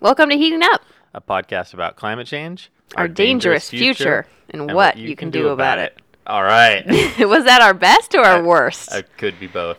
Welcome 0.00 0.30
to 0.30 0.36
Heating 0.36 0.62
Up, 0.62 0.82
a 1.12 1.20
podcast 1.20 1.74
about 1.74 1.96
climate 1.96 2.26
change, 2.26 2.70
our, 2.96 3.06
dangerous, 3.08 3.68
future, 3.68 4.26
and, 4.48 4.72
what 4.72 4.96
you 4.96 5.14
can 5.14 5.30
do 5.30 5.48
about 5.48 5.78
it. 5.78 5.96
All 6.26 6.42
right. 6.42 6.84
Was 7.18 7.44
that 7.44 7.60
our 7.62 7.74
best 7.74 8.14
or 8.14 8.20
our 8.20 8.42
worst? 8.42 8.94
it 8.94 9.08
could 9.16 9.38
be 9.38 9.46
both. 9.46 9.78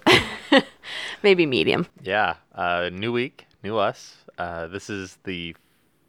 Maybe 1.23 1.45
medium. 1.45 1.87
yeah. 2.01 2.35
Uh, 2.53 2.89
new 2.91 3.11
week, 3.11 3.47
new 3.63 3.77
us. 3.77 4.17
Uh, 4.37 4.67
this 4.67 4.89
is 4.89 5.17
the 5.23 5.55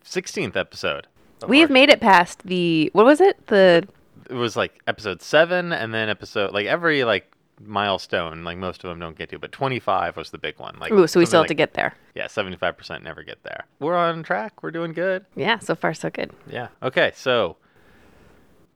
16th 0.04 0.56
episode. 0.56 1.06
Of 1.42 1.48
We 1.50 1.60
have 1.60 1.70
our- 1.70 1.74
made 1.74 1.88
it 1.90 2.00
past 2.00 2.42
the 2.44 2.90
what 2.92 3.04
was 3.04 3.20
it? 3.20 3.46
The 3.48 3.86
It 4.28 4.34
was 4.34 4.56
like 4.56 4.80
episode 4.86 5.22
seven, 5.22 5.72
and 5.72 5.92
then 5.94 6.08
episode 6.08 6.52
like 6.52 6.66
every 6.66 7.04
like 7.04 7.30
milestone. 7.62 8.42
Like 8.44 8.58
most 8.58 8.82
of 8.84 8.90
them 8.90 8.98
don't 8.98 9.16
get 9.18 9.28
to, 9.30 9.38
but 9.38 9.52
25 9.52 10.16
was 10.16 10.30
the 10.30 10.38
big 10.38 10.58
one. 10.58 10.76
Like 10.78 10.92
ooh, 10.92 11.06
so 11.06 11.20
we 11.20 11.26
still 11.26 11.40
have 11.40 11.44
like- 11.44 11.48
to 11.48 11.54
get 11.54 11.74
there. 11.74 11.94
Yeah, 12.14 12.26
75% 12.26 13.02
never 13.02 13.22
get 13.22 13.42
there. 13.44 13.64
We're 13.78 13.96
on 13.96 14.22
track. 14.22 14.62
We're 14.62 14.70
doing 14.72 14.92
good. 14.92 15.24
Yeah, 15.36 15.58
so 15.58 15.74
far 15.74 15.94
so 15.94 16.10
good. 16.10 16.30
Yeah. 16.48 16.68
Okay. 16.82 17.12
So 17.14 17.56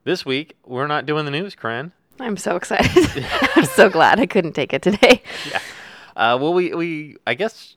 this 0.03 0.25
week 0.25 0.55
we're 0.65 0.87
not 0.87 1.05
doing 1.05 1.25
the 1.25 1.31
news, 1.31 1.55
Corinne. 1.55 1.91
I'm 2.19 2.37
so 2.37 2.55
excited. 2.55 3.25
I'm 3.55 3.65
so 3.65 3.89
glad 3.89 4.19
I 4.21 4.25
couldn't 4.25 4.53
take 4.53 4.73
it 4.73 4.81
today. 4.81 5.21
Uh, 6.17 6.37
well, 6.39 6.53
we, 6.53 6.73
we 6.73 7.17
I 7.27 7.33
guess 7.33 7.75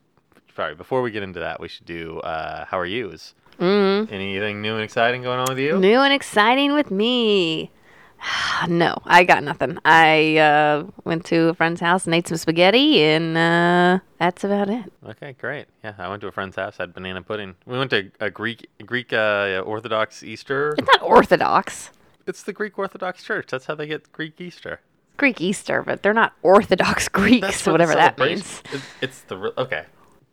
sorry. 0.54 0.76
Before 0.76 1.02
we 1.02 1.10
get 1.10 1.24
into 1.24 1.40
that, 1.40 1.58
we 1.58 1.66
should 1.66 1.86
do 1.86 2.20
uh, 2.20 2.66
how 2.66 2.78
are 2.78 2.86
yous? 2.86 3.34
Mm. 3.58 4.12
Anything 4.12 4.62
new 4.62 4.74
and 4.74 4.82
exciting 4.82 5.22
going 5.22 5.40
on 5.40 5.46
with 5.48 5.58
you? 5.58 5.78
New 5.78 6.00
and 6.00 6.12
exciting 6.12 6.72
with 6.74 6.90
me. 6.90 7.70
no, 8.68 8.96
I 9.04 9.24
got 9.24 9.42
nothing. 9.42 9.78
I 9.84 10.38
uh, 10.38 10.84
went 11.04 11.24
to 11.26 11.48
a 11.48 11.54
friend's 11.54 11.80
house 11.80 12.06
and 12.06 12.14
ate 12.14 12.28
some 12.28 12.38
spaghetti, 12.38 13.02
and 13.02 13.36
uh, 13.36 13.98
that's 14.18 14.44
about 14.44 14.68
it. 14.68 14.92
Okay, 15.06 15.34
great. 15.38 15.66
Yeah, 15.82 15.94
I 15.98 16.08
went 16.08 16.20
to 16.22 16.28
a 16.28 16.32
friend's 16.32 16.56
house, 16.56 16.76
had 16.76 16.94
banana 16.94 17.22
pudding. 17.22 17.56
We 17.66 17.78
went 17.78 17.90
to 17.90 18.10
a 18.20 18.30
Greek 18.30 18.68
Greek 18.84 19.12
uh, 19.12 19.62
Orthodox 19.64 20.22
Easter. 20.22 20.74
It's 20.78 20.86
not 20.86 21.02
Orthodox. 21.02 21.90
It's 22.26 22.42
the 22.42 22.52
Greek 22.52 22.78
Orthodox 22.78 23.22
Church. 23.22 23.46
That's 23.50 23.66
how 23.66 23.74
they 23.74 23.86
get 23.86 24.12
Greek 24.12 24.40
Easter. 24.40 24.80
Greek 25.16 25.40
Easter, 25.40 25.82
but 25.82 26.02
they're 26.02 26.14
not 26.14 26.32
Orthodox 26.42 27.08
Greeks, 27.10 27.66
whatever 27.66 27.94
that 27.94 28.18
means. 28.18 28.62
It's, 28.72 28.84
it's 29.00 29.20
the 29.22 29.52
okay. 29.58 29.84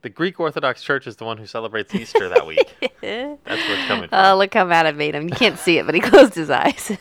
The 0.05 0.11
Greek 0.11 0.39
Orthodox 0.39 0.83
Church 0.83 1.07
is 1.07 1.15
the 1.15 1.25
one 1.25 1.39
who 1.39 1.47
celebrates 1.47 1.95
Easter 1.95 2.29
that 2.29 2.45
week. 2.45 2.75
That's 2.79 3.01
where 3.01 3.39
it's 3.43 3.87
coming 3.87 4.07
from. 4.07 4.23
Oh, 4.23 4.37
look 4.37 4.53
how 4.53 4.63
mad 4.63 4.85
I 4.85 4.91
made 4.91 5.15
him. 5.15 5.23
You 5.23 5.33
can't 5.33 5.57
see 5.57 5.79
it, 5.79 5.87
but 5.87 5.95
he 5.95 5.99
closed 6.11 6.35
his 6.35 6.51
eyes. 6.51 6.95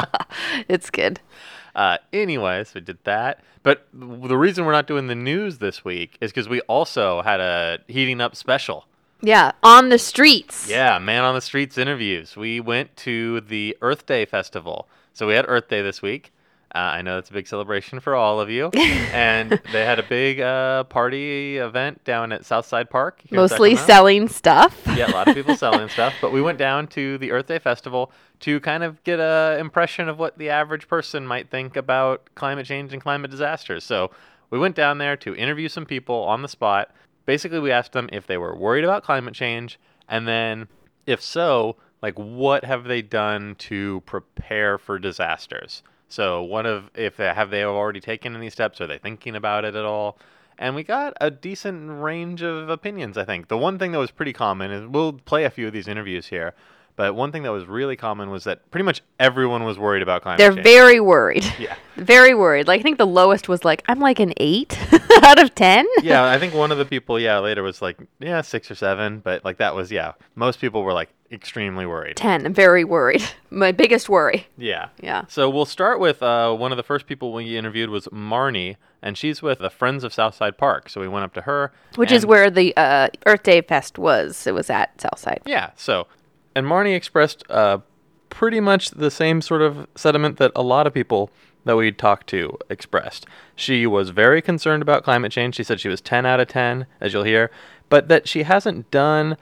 it's 0.68 0.90
good. 0.90 1.20
Uh, 1.76 1.98
anyways, 2.12 2.74
we 2.74 2.80
did 2.80 2.98
that. 3.04 3.44
But 3.62 3.86
the 3.92 4.36
reason 4.36 4.64
we're 4.64 4.72
not 4.72 4.88
doing 4.88 5.06
the 5.06 5.14
news 5.14 5.58
this 5.58 5.84
week 5.84 6.18
is 6.20 6.32
because 6.32 6.48
we 6.48 6.60
also 6.62 7.22
had 7.22 7.38
a 7.38 7.78
heating 7.86 8.20
up 8.20 8.34
special. 8.34 8.84
Yeah, 9.20 9.52
on 9.62 9.90
the 9.90 9.98
streets. 9.98 10.68
Yeah, 10.68 10.98
man 10.98 11.22
on 11.22 11.36
the 11.36 11.40
streets 11.40 11.78
interviews. 11.78 12.36
We 12.36 12.58
went 12.58 12.96
to 12.96 13.42
the 13.42 13.78
Earth 13.80 14.06
Day 14.06 14.24
festival. 14.24 14.88
So 15.12 15.28
we 15.28 15.34
had 15.34 15.44
Earth 15.46 15.68
Day 15.68 15.82
this 15.82 16.02
week. 16.02 16.32
Uh, 16.74 16.78
I 16.78 17.02
know 17.02 17.18
it's 17.18 17.30
a 17.30 17.32
big 17.32 17.48
celebration 17.48 17.98
for 18.00 18.14
all 18.14 18.40
of 18.40 18.48
you. 18.48 18.68
and 18.74 19.60
they 19.72 19.84
had 19.84 19.98
a 19.98 20.04
big 20.04 20.40
uh, 20.40 20.84
party 20.84 21.58
event 21.58 22.04
down 22.04 22.32
at 22.32 22.44
Southside 22.44 22.90
Park. 22.90 23.22
Mostly 23.30 23.74
selling 23.74 24.28
stuff. 24.28 24.80
yeah, 24.86 25.10
a 25.10 25.12
lot 25.12 25.28
of 25.28 25.34
people 25.34 25.56
selling 25.56 25.88
stuff. 25.90 26.14
But 26.20 26.32
we 26.32 26.40
went 26.40 26.58
down 26.58 26.86
to 26.88 27.18
the 27.18 27.32
Earth 27.32 27.46
Day 27.46 27.58
Festival 27.58 28.12
to 28.40 28.60
kind 28.60 28.82
of 28.84 29.02
get 29.04 29.18
an 29.18 29.58
impression 29.58 30.08
of 30.08 30.18
what 30.18 30.38
the 30.38 30.48
average 30.48 30.86
person 30.86 31.26
might 31.26 31.50
think 31.50 31.76
about 31.76 32.28
climate 32.34 32.66
change 32.66 32.92
and 32.92 33.02
climate 33.02 33.30
disasters. 33.30 33.84
So 33.84 34.10
we 34.50 34.58
went 34.58 34.76
down 34.76 34.98
there 34.98 35.16
to 35.18 35.34
interview 35.34 35.68
some 35.68 35.86
people 35.86 36.16
on 36.16 36.42
the 36.42 36.48
spot. 36.48 36.92
Basically, 37.26 37.58
we 37.58 37.70
asked 37.70 37.92
them 37.92 38.08
if 38.12 38.26
they 38.26 38.38
were 38.38 38.54
worried 38.56 38.84
about 38.84 39.04
climate 39.04 39.34
change, 39.34 39.78
and 40.08 40.26
then 40.26 40.68
if 41.06 41.20
so, 41.20 41.76
like 42.02 42.18
what 42.18 42.64
have 42.64 42.84
they 42.84 43.02
done 43.02 43.54
to 43.56 44.02
prepare 44.06 44.78
for 44.78 44.98
disasters? 44.98 45.82
So 46.10 46.42
one 46.42 46.66
of 46.66 46.90
if 46.94 47.16
have 47.18 47.50
they 47.50 47.64
already 47.64 48.00
taken 48.00 48.34
any 48.34 48.50
steps? 48.50 48.80
Are 48.80 48.86
they 48.86 48.98
thinking 48.98 49.36
about 49.36 49.64
it 49.64 49.76
at 49.76 49.84
all? 49.84 50.18
And 50.58 50.74
we 50.74 50.82
got 50.82 51.14
a 51.20 51.30
decent 51.30 52.02
range 52.02 52.42
of 52.42 52.68
opinions, 52.68 53.16
I 53.16 53.24
think. 53.24 53.48
The 53.48 53.56
one 53.56 53.78
thing 53.78 53.92
that 53.92 53.98
was 53.98 54.10
pretty 54.10 54.32
common 54.32 54.70
is 54.70 54.86
we'll 54.86 55.14
play 55.14 55.44
a 55.44 55.50
few 55.50 55.68
of 55.68 55.72
these 55.72 55.88
interviews 55.88 56.26
here, 56.26 56.52
but 56.96 57.14
one 57.14 57.32
thing 57.32 57.42
that 57.44 57.50
was 57.52 57.66
really 57.66 57.96
common 57.96 58.30
was 58.30 58.44
that 58.44 58.70
pretty 58.70 58.84
much 58.84 59.02
everyone 59.18 59.64
was 59.64 59.78
worried 59.78 60.02
about 60.02 60.22
climate 60.22 60.38
They're 60.38 60.52
change. 60.52 60.64
very 60.64 61.00
worried. 61.00 61.44
yeah. 61.58 61.74
Very 61.96 62.32
worried. 62.34 62.66
Like 62.66 62.80
I 62.80 62.82
think 62.82 62.96
the 62.96 63.06
lowest 63.06 63.46
was 63.46 63.62
like 63.62 63.82
I'm 63.86 64.00
like 64.00 64.20
an 64.20 64.32
eight 64.38 64.78
out 65.22 65.38
of 65.38 65.54
ten. 65.54 65.86
yeah, 66.02 66.24
I 66.24 66.38
think 66.40 66.54
one 66.54 66.72
of 66.72 66.78
the 66.78 66.86
people, 66.86 67.20
yeah, 67.20 67.38
later 67.40 67.62
was 67.62 67.82
like, 67.82 67.98
yeah, 68.20 68.40
six 68.40 68.70
or 68.70 68.74
seven, 68.74 69.18
but 69.18 69.44
like 69.44 69.58
that 69.58 69.74
was, 69.74 69.92
yeah, 69.92 70.12
most 70.34 70.60
people 70.62 70.82
were 70.82 70.94
like 70.94 71.10
extremely 71.30 71.84
worried. 71.84 72.16
Ten. 72.16 72.46
I'm 72.46 72.54
very 72.54 72.84
worried. 72.84 73.22
My 73.50 73.70
biggest 73.70 74.08
worry. 74.08 74.46
Yeah. 74.56 74.88
Yeah. 75.02 75.26
So 75.28 75.50
we'll 75.50 75.66
start 75.66 76.00
with 76.00 76.22
uh, 76.22 76.54
one 76.54 76.72
of 76.72 76.76
the 76.78 76.82
first 76.82 77.06
people 77.06 77.34
we 77.34 77.54
interviewed 77.58 77.90
was 77.90 78.06
Marnie, 78.06 78.76
and 79.02 79.18
she's 79.18 79.42
with 79.42 79.58
the 79.58 79.68
Friends 79.68 80.02
of 80.02 80.14
Southside 80.14 80.56
Park. 80.56 80.88
So 80.88 81.02
we 81.02 81.08
went 81.08 81.24
up 81.26 81.34
to 81.34 81.42
her, 81.42 81.70
Which 81.96 82.12
is 82.12 82.24
where 82.24 82.48
the 82.50 82.74
uh, 82.78 83.08
Earth 83.26 83.42
Day 83.42 83.60
Fest 83.60 83.98
was. 83.98 84.46
It 84.46 84.54
was 84.54 84.70
at 84.70 84.98
Southside. 84.98 85.42
Yeah. 85.44 85.70
So, 85.76 86.06
and 86.54 86.66
Marnie 86.66 86.94
expressed 86.94 87.44
uh, 87.50 87.78
pretty 88.28 88.60
much 88.60 88.90
the 88.90 89.10
same 89.10 89.40
sort 89.40 89.62
of 89.62 89.86
sentiment 89.94 90.38
that 90.38 90.52
a 90.54 90.62
lot 90.62 90.86
of 90.86 90.94
people 90.94 91.30
that 91.64 91.76
we 91.76 91.92
talked 91.92 92.26
to 92.28 92.56
expressed. 92.68 93.26
She 93.54 93.86
was 93.86 94.10
very 94.10 94.40
concerned 94.40 94.82
about 94.82 95.04
climate 95.04 95.32
change. 95.32 95.56
She 95.56 95.64
said 95.64 95.80
she 95.80 95.88
was 95.88 96.00
10 96.00 96.24
out 96.24 96.40
of 96.40 96.48
10, 96.48 96.86
as 97.00 97.12
you'll 97.12 97.24
hear, 97.24 97.50
but 97.88 98.08
that 98.08 98.26
she 98.28 98.44
hasn't 98.44 98.90
done 98.90 99.36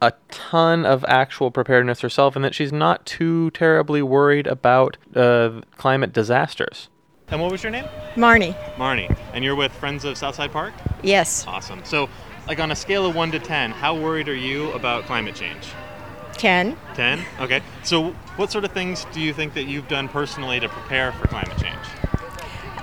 a 0.00 0.12
ton 0.30 0.84
of 0.84 1.04
actual 1.08 1.50
preparedness 1.50 2.00
herself 2.00 2.36
and 2.36 2.44
that 2.44 2.54
she's 2.54 2.72
not 2.72 3.04
too 3.06 3.50
terribly 3.52 4.02
worried 4.02 4.46
about 4.46 4.96
uh, 5.16 5.60
climate 5.76 6.12
disasters. 6.12 6.88
And 7.28 7.40
what 7.40 7.50
was 7.50 7.62
your 7.62 7.72
name? 7.72 7.86
Marnie. 8.14 8.54
Marnie. 8.76 9.16
And 9.32 9.42
you're 9.42 9.54
with 9.54 9.72
Friends 9.72 10.04
of 10.04 10.18
Southside 10.18 10.52
Park? 10.52 10.74
Yes. 11.02 11.46
Awesome. 11.46 11.82
So, 11.84 12.08
like 12.46 12.60
on 12.60 12.70
a 12.70 12.76
scale 12.76 13.06
of 13.06 13.16
1 13.16 13.32
to 13.32 13.38
10, 13.38 13.70
how 13.70 13.96
worried 13.96 14.28
are 14.28 14.34
you 14.34 14.70
about 14.72 15.04
climate 15.04 15.34
change? 15.34 15.66
10. 16.34 16.76
10? 16.94 17.24
Okay. 17.40 17.62
So, 17.82 18.10
what 18.36 18.50
sort 18.50 18.64
of 18.64 18.72
things 18.72 19.06
do 19.12 19.20
you 19.20 19.32
think 19.32 19.54
that 19.54 19.64
you've 19.64 19.88
done 19.88 20.08
personally 20.08 20.60
to 20.60 20.68
prepare 20.68 21.12
for 21.12 21.28
climate 21.28 21.56
change? 21.58 21.78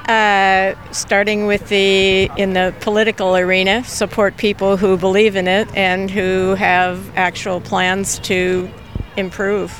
Uh, 0.07 0.75
starting 0.91 1.45
with 1.45 1.69
the, 1.69 2.29
in 2.37 2.53
the 2.53 2.73
political 2.81 3.37
arena, 3.37 3.83
support 3.83 4.35
people 4.37 4.75
who 4.75 4.97
believe 4.97 5.35
in 5.35 5.47
it 5.47 5.67
and 5.75 6.09
who 6.09 6.55
have 6.55 7.15
actual 7.15 7.61
plans 7.61 8.19
to 8.19 8.69
improve 9.15 9.71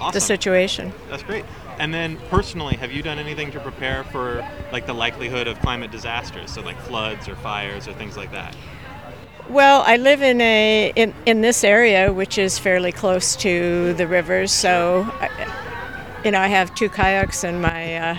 Awesome. 0.00 0.12
the 0.12 0.20
situation. 0.20 0.92
That's 1.08 1.22
great. 1.22 1.44
And 1.78 1.92
then, 1.92 2.18
personally, 2.28 2.76
have 2.76 2.92
you 2.92 3.02
done 3.02 3.18
anything 3.18 3.50
to 3.52 3.60
prepare 3.60 4.04
for 4.04 4.46
like 4.70 4.86
the 4.86 4.92
likelihood 4.92 5.48
of 5.48 5.58
climate 5.60 5.90
disasters? 5.90 6.52
So, 6.52 6.60
like 6.60 6.78
floods 6.80 7.28
or 7.28 7.34
fires 7.36 7.88
or 7.88 7.94
things 7.94 8.16
like 8.16 8.30
that? 8.32 8.54
Well, 9.48 9.82
I 9.86 9.96
live 9.96 10.22
in 10.22 10.40
a 10.40 10.92
in, 10.96 11.14
in 11.26 11.40
this 11.42 11.64
area, 11.64 12.12
which 12.12 12.38
is 12.38 12.58
fairly 12.58 12.92
close 12.92 13.36
to 13.36 13.92
the 13.94 14.06
rivers, 14.06 14.50
so 14.52 15.06
I, 15.20 16.22
you 16.24 16.30
know 16.30 16.40
I 16.40 16.48
have 16.48 16.74
two 16.74 16.88
kayaks 16.88 17.44
in 17.44 17.60
my 17.60 17.96
uh, 17.96 18.18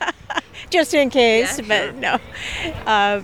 just 0.70 0.94
in 0.94 1.10
case. 1.10 1.58
Yeah, 1.58 1.66
but 1.66 1.96
no, 1.96 2.18
uh, 2.86 3.22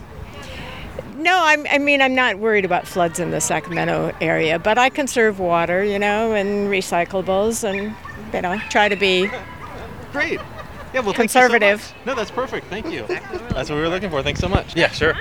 no, 1.16 1.40
I'm, 1.42 1.66
I 1.70 1.78
mean 1.78 2.02
I'm 2.02 2.14
not 2.14 2.38
worried 2.38 2.64
about 2.64 2.88
floods 2.88 3.20
in 3.20 3.30
the 3.30 3.40
Sacramento 3.40 4.12
area, 4.20 4.58
but 4.58 4.76
I 4.76 4.88
conserve 4.88 5.38
water, 5.38 5.84
you 5.84 5.98
know, 5.98 6.32
and 6.32 6.68
recyclables, 6.68 7.62
and 7.62 7.94
you 8.34 8.42
know 8.42 8.58
try 8.68 8.88
to 8.88 8.96
be 8.96 9.30
Great. 10.12 10.40
Yeah, 10.94 11.00
well, 11.00 11.12
Conservative. 11.12 11.80
Thank 11.80 11.90
you 11.90 11.94
so 11.94 11.98
much. 11.98 12.06
No, 12.06 12.14
that's 12.14 12.30
perfect. 12.30 12.66
Thank 12.68 12.90
you. 12.90 13.04
That's 13.50 13.68
what 13.68 13.76
we 13.76 13.82
were 13.82 13.88
looking 13.88 14.10
for. 14.10 14.22
Thanks 14.22 14.40
so 14.40 14.48
much. 14.48 14.74
Yeah, 14.74 14.88
sure. 14.88 15.14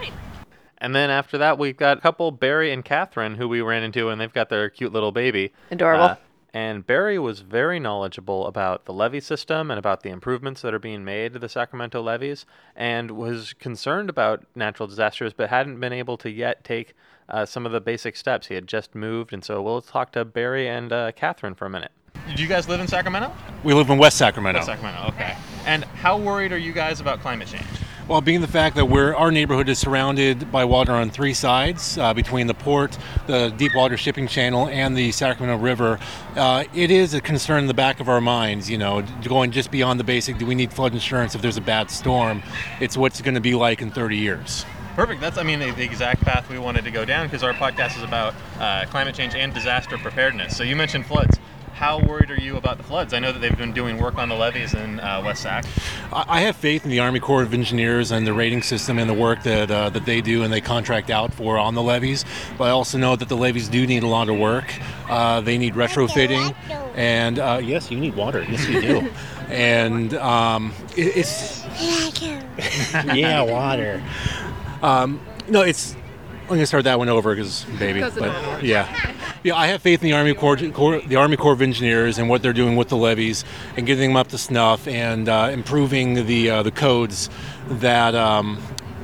And 0.80 0.96
then 0.96 1.10
after 1.10 1.38
that, 1.40 1.58
we've 1.58 1.78
got 1.78 1.98
a 1.98 2.02
couple, 2.02 2.32
Barry 2.32 2.72
and 2.72 2.86
Catherine, 2.86 3.36
who 3.36 3.48
we 3.48 3.62
ran 3.62 3.84
into, 3.84 4.10
and 4.10 4.22
they've 4.22 4.34
got 4.34 4.50
their 4.50 4.70
cute 4.70 4.94
little 4.94 5.12
baby. 5.12 5.54
Adorable. 5.72 6.04
Uh, 6.04 6.16
and 6.54 6.88
Barry 6.88 7.20
was 7.20 7.42
very 7.42 7.80
knowledgeable 7.80 8.48
about 8.48 8.86
the 8.86 8.94
levee 8.94 9.20
system 9.20 9.70
and 9.70 9.78
about 9.78 10.02
the 10.02 10.10
improvements 10.10 10.62
that 10.62 10.74
are 10.74 10.80
being 10.80 11.04
made 11.04 11.34
to 11.34 11.40
the 11.40 11.50
Sacramento 11.50 12.02
levees, 12.02 12.46
and 12.76 13.12
was 13.12 13.54
concerned 13.54 14.10
about 14.10 14.46
natural 14.56 14.88
disasters, 14.88 15.34
but 15.34 15.50
hadn't 15.50 15.80
been 15.80 15.94
able 15.94 16.18
to 16.18 16.32
yet 16.32 16.64
take 16.64 16.94
uh, 17.30 17.46
some 17.46 17.66
of 17.66 17.72
the 17.72 17.82
basic 17.82 18.16
steps. 18.16 18.48
He 18.48 18.56
had 18.56 18.68
just 18.68 18.96
moved, 18.96 19.34
and 19.34 19.44
so 19.44 19.62
we'll 19.62 19.82
talk 19.82 20.12
to 20.14 20.26
Barry 20.26 20.68
and 20.68 20.92
uh, 20.92 21.12
Catherine 21.12 21.54
for 21.54 21.66
a 21.66 21.70
minute. 21.70 21.92
Do 22.36 22.42
you 22.42 22.48
guys 22.48 22.68
live 22.68 22.80
in 22.80 22.88
Sacramento? 22.88 23.32
We 23.64 23.74
live 23.74 23.90
in 23.90 23.98
West 23.98 24.18
Sacramento. 24.18 24.62
Sacramento, 24.62 25.08
okay. 25.10 25.38
And 25.66 25.84
how 25.84 26.18
worried 26.18 26.52
are 26.52 26.58
you 26.58 26.74
guys 26.74 27.00
about 27.00 27.20
climate 27.20 27.48
change? 27.48 27.66
Well, 28.08 28.22
being 28.22 28.40
the 28.40 28.48
fact 28.48 28.78
that 28.78 28.86
we're 28.86 29.14
our 29.14 29.32
neighborhood 29.32 29.68
is 29.68 29.80
surrounded 29.80 30.50
by 30.50 30.64
water 30.64 30.94
on 30.94 31.10
three 31.10 31.34
sides 31.34 31.98
uh, 31.98 32.14
between 32.14 32.48
the 32.48 32.54
port, 32.54 32.98
the 33.26 33.50
deep 33.50 33.76
water 33.76 33.98
shipping 33.98 34.28
channel, 34.28 34.70
and 34.70 34.96
the 34.96 35.12
Sacramento 35.12 35.62
River, 35.62 36.00
uh, 36.38 36.64
it 36.74 36.90
is 36.90 37.14
a 37.14 37.20
concern 37.20 37.64
in 37.64 37.68
the 37.68 37.74
back 37.74 38.00
of 38.00 38.08
our 38.08 38.22
minds. 38.22 38.70
You 38.70 38.78
know, 38.78 39.02
going 39.26 39.52
just 39.52 39.72
beyond 39.72 40.00
the 40.00 40.06
basic. 40.06 40.38
Do 40.38 40.46
we 40.46 40.56
need 40.56 40.72
flood 40.72 40.94
insurance 40.94 41.36
if 41.36 41.42
there's 41.42 41.58
a 41.58 41.62
bad 41.62 41.92
storm? 41.92 42.44
It's 42.80 42.96
what's 42.96 43.20
going 43.22 43.36
to 43.36 43.42
be 43.42 43.56
like 43.56 43.82
in 43.82 43.92
30 43.92 44.16
years. 44.16 44.66
Perfect. 44.96 45.20
That's, 45.20 45.38
I 45.38 45.44
mean, 45.44 45.60
the, 45.60 45.72
the 45.72 45.84
exact 45.84 46.22
path 46.22 46.50
we 46.50 46.58
wanted 46.58 46.86
to 46.86 46.92
go 46.92 47.04
down 47.04 47.28
because 47.28 47.44
our 47.44 47.54
podcast 47.54 47.98
is 47.98 48.04
about 48.04 48.34
uh, 48.58 48.86
climate 48.86 49.16
change 49.16 49.36
and 49.36 49.54
disaster 49.54 49.98
preparedness. 49.98 50.56
So 50.56 50.64
you 50.64 50.78
mentioned 50.78 51.06
floods. 51.08 51.38
How 51.78 52.00
worried 52.00 52.32
are 52.32 52.40
you 52.40 52.58
about 52.58 52.78
the 52.78 52.84
floods? 52.84 53.14
I 53.14 53.20
know 53.20 53.32
that 53.32 53.38
they've 53.38 53.56
been 53.56 53.72
doing 53.72 54.02
work 54.02 54.18
on 54.18 54.30
the 54.30 54.36
levees 54.36 54.74
in 54.74 55.00
uh, 55.00 55.22
West 55.24 55.44
Sac. 55.44 55.64
I 56.12 56.26
I 56.28 56.40
have 56.42 56.56
faith 56.56 56.84
in 56.84 56.90
the 56.90 57.00
Army 57.02 57.20
Corps 57.20 57.44
of 57.44 57.54
Engineers 57.54 58.10
and 58.12 58.26
the 58.26 58.34
rating 58.34 58.64
system 58.64 58.98
and 58.98 59.08
the 59.08 59.14
work 59.14 59.44
that 59.44 59.70
uh, 59.70 59.92
that 59.92 60.04
they 60.06 60.22
do 60.22 60.42
and 60.42 60.52
they 60.52 60.60
contract 60.60 61.12
out 61.12 61.32
for 61.36 61.60
on 61.60 61.76
the 61.76 61.84
levees. 61.84 62.26
But 62.58 62.64
I 62.64 62.70
also 62.72 62.98
know 62.98 63.16
that 63.16 63.30
the 63.30 63.38
levees 63.38 63.70
do 63.70 63.86
need 63.86 64.02
a 64.02 64.08
lot 64.08 64.28
of 64.28 64.40
work. 64.40 64.74
Uh, 65.08 65.42
they 65.42 65.60
need 65.60 65.76
retrofitting, 65.76 66.56
and 66.96 67.38
uh, 67.38 67.60
yes, 67.62 67.92
you 67.92 68.00
need 68.00 68.16
water. 68.16 68.44
Yes, 68.50 68.68
you 68.68 68.82
do. 68.82 69.10
and 69.50 70.16
um, 70.16 70.74
it, 70.96 71.16
it's 71.16 71.64
yeah, 73.14 73.42
water. 73.44 74.02
Um, 74.82 75.22
no, 75.48 75.62
it's. 75.62 75.96
I'm 76.48 76.56
gonna 76.56 76.66
start 76.66 76.86
that 76.86 76.98
one 76.98 77.10
over 77.10 77.36
because 77.36 77.66
baby. 77.78 78.00
But, 78.00 78.64
yeah, 78.64 79.14
yeah. 79.44 79.54
I 79.54 79.68
have 79.68 79.82
faith 79.82 80.02
in 80.02 80.08
the 80.08 80.14
Army 80.14 80.34
Corps, 80.34 80.56
Corps, 80.72 81.02
the 81.02 81.18
Army 81.18 81.36
Corps 81.36 81.52
of 81.52 81.62
Engineers, 81.62 82.18
and 82.18 82.30
what 82.30 82.42
they're 82.42 82.54
doing 82.54 82.78
with 82.78 82.88
the 82.88 82.96
levees 82.96 83.44
and 83.76 83.86
getting 83.86 84.12
them 84.12 84.16
up 84.16 84.30
to 84.30 84.38
snuff 84.38 84.88
and 84.88 85.28
uh, 85.28 85.50
improving 85.52 86.26
the 86.26 86.50
uh, 86.50 86.64
the 86.64 86.72
codes 86.72 87.30
that 87.68 88.16
um, 88.16 88.64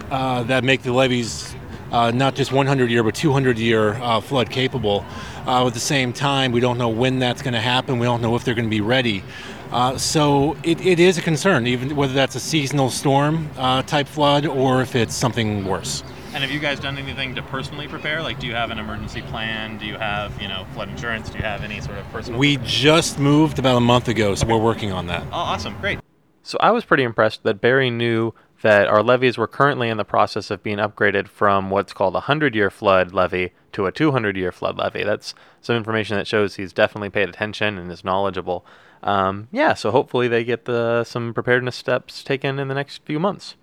uh, 0.10 0.44
that 0.44 0.64
make 0.64 0.84
the 0.84 0.94
levees 0.94 1.54
uh, 1.92 2.12
not 2.12 2.34
just 2.36 2.54
100 2.54 2.90
year 2.90 3.04
but 3.04 3.14
200 3.14 3.58
year 3.58 3.96
uh, 3.96 4.22
flood 4.22 4.50
capable. 4.50 5.06
Uh, 5.46 5.68
at 5.68 5.74
the 5.74 5.82
same 5.82 6.14
time, 6.14 6.54
we 6.54 6.62
don't 6.62 6.78
know 6.78 6.88
when 6.88 7.20
that's 7.20 7.42
going 7.42 7.54
to 7.54 7.60
happen. 7.60 8.00
We 8.00 8.06
don't 8.06 8.22
know 8.22 8.38
if 8.38 8.46
they're 8.46 8.56
going 8.56 8.70
to 8.70 8.76
be 8.76 8.82
ready. 8.82 9.22
Uh, 9.70 9.98
so 9.98 10.56
it, 10.64 10.80
it 10.86 11.00
is 11.00 11.18
a 11.18 11.22
concern, 11.22 11.68
even 11.68 11.96
whether 11.96 12.14
that's 12.14 12.36
a 12.36 12.40
seasonal 12.40 12.90
storm 12.90 13.50
uh, 13.58 13.82
type 13.82 14.08
flood 14.08 14.46
or 14.46 14.82
if 14.82 14.96
it's 14.96 15.14
something 15.14 15.66
worse. 15.66 16.04
And 16.34 16.42
have 16.42 16.50
you 16.50 16.60
guys 16.60 16.80
done 16.80 16.98
anything 16.98 17.36
to 17.36 17.44
personally 17.44 17.88
prepare? 17.88 18.24
Like, 18.24 18.40
do 18.40 18.48
you 18.48 18.56
have 18.56 18.72
an 18.72 18.80
emergency 18.80 19.22
plan? 19.22 19.78
Do 19.78 19.86
you 19.86 19.98
have, 19.98 20.42
you 20.42 20.48
know, 20.48 20.66
flood 20.74 20.90
insurance? 20.90 21.30
Do 21.30 21.38
you 21.38 21.44
have 21.44 21.64
any 21.64 21.80
sort 21.80 22.00
of 22.00 22.10
personal? 22.12 22.40
We 22.40 22.58
just 22.64 23.20
moved 23.20 23.60
about 23.60 23.78
a 23.78 23.82
month 23.82 24.08
ago, 24.08 24.34
so 24.34 24.48
we're 24.48 24.58
working 24.58 24.92
on 24.92 25.06
that. 25.08 25.22
Oh, 25.28 25.36
awesome. 25.36 25.80
Great. 25.80 26.00
So 26.42 26.58
I 26.60 26.72
was 26.72 26.86
pretty 26.86 27.04
impressed 27.04 27.44
that 27.44 27.62
Barry 27.62 27.92
knew 27.92 28.34
that 28.64 28.88
our 28.88 29.04
levees 29.04 29.38
were 29.38 29.48
currently 29.48 29.90
in 29.90 29.98
the 29.98 30.04
process 30.04 30.50
of 30.50 30.64
being 30.64 30.78
upgraded 30.78 31.28
from 31.28 31.70
what's 31.70 31.94
called 31.94 32.16
a 32.16 32.26
100 32.26 32.56
year 32.56 32.72
flood 32.72 33.14
levee 33.14 33.52
to 33.74 33.86
a 33.86 33.92
200 33.92 34.36
year 34.36 34.52
flood 34.52 34.76
levee. 34.76 35.04
That's 35.04 35.36
some 35.62 35.76
information 35.76 36.18
that 36.18 36.26
shows 36.26 36.56
he's 36.56 36.74
definitely 36.74 37.12
paid 37.12 37.30
attention 37.30 37.78
and 37.78 37.92
is 37.92 38.04
knowledgeable. 38.04 38.66
Um, 39.04 39.50
yeah, 39.52 39.76
so 39.76 39.92
hopefully 39.92 40.28
they 40.28 40.44
get 40.44 40.66
the, 40.66 41.04
some 41.04 41.32
preparedness 41.34 41.76
steps 41.76 42.24
taken 42.24 42.58
in 42.58 42.70
the 42.70 42.74
next 42.74 43.04
few 43.06 43.20
months. 43.20 43.56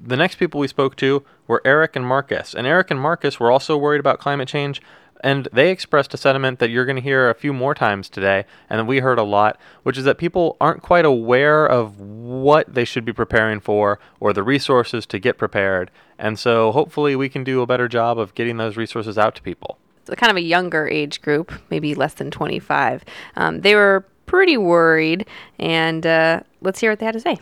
The 0.00 0.16
next 0.16 0.36
people 0.36 0.60
we 0.60 0.68
spoke 0.68 0.96
to 0.96 1.24
were 1.46 1.62
Eric 1.64 1.96
and 1.96 2.06
Marcus. 2.06 2.54
And 2.54 2.66
Eric 2.66 2.90
and 2.90 3.00
Marcus 3.00 3.38
were 3.38 3.50
also 3.50 3.76
worried 3.76 4.00
about 4.00 4.18
climate 4.18 4.48
change, 4.48 4.80
and 5.22 5.46
they 5.52 5.70
expressed 5.70 6.12
a 6.14 6.16
sentiment 6.16 6.58
that 6.58 6.70
you're 6.70 6.84
going 6.84 6.96
to 6.96 7.02
hear 7.02 7.30
a 7.30 7.34
few 7.34 7.52
more 7.52 7.74
times 7.74 8.08
today, 8.08 8.44
and 8.68 8.80
that 8.80 8.84
we 8.84 8.98
heard 8.98 9.18
a 9.18 9.22
lot, 9.22 9.58
which 9.84 9.96
is 9.96 10.04
that 10.04 10.18
people 10.18 10.56
aren't 10.60 10.82
quite 10.82 11.04
aware 11.04 11.66
of 11.66 12.00
what 12.00 12.74
they 12.74 12.84
should 12.84 13.04
be 13.04 13.12
preparing 13.12 13.60
for 13.60 14.00
or 14.18 14.32
the 14.32 14.42
resources 14.42 15.06
to 15.06 15.18
get 15.18 15.38
prepared. 15.38 15.90
And 16.18 16.38
so 16.38 16.72
hopefully 16.72 17.14
we 17.14 17.28
can 17.28 17.44
do 17.44 17.62
a 17.62 17.66
better 17.66 17.88
job 17.88 18.18
of 18.18 18.34
getting 18.34 18.56
those 18.56 18.76
resources 18.76 19.16
out 19.16 19.34
to 19.36 19.42
people. 19.42 19.78
It's 20.00 20.14
kind 20.16 20.30
of 20.30 20.36
a 20.36 20.42
younger 20.42 20.88
age 20.88 21.22
group, 21.22 21.52
maybe 21.70 21.94
less 21.94 22.14
than 22.14 22.30
25. 22.32 23.04
Um, 23.36 23.60
they 23.60 23.76
were 23.76 24.04
pretty 24.26 24.56
worried, 24.56 25.26
and 25.58 26.04
uh, 26.04 26.40
let's 26.60 26.80
hear 26.80 26.90
what 26.90 26.98
they 26.98 27.06
had 27.06 27.12
to 27.12 27.20
say. 27.20 27.38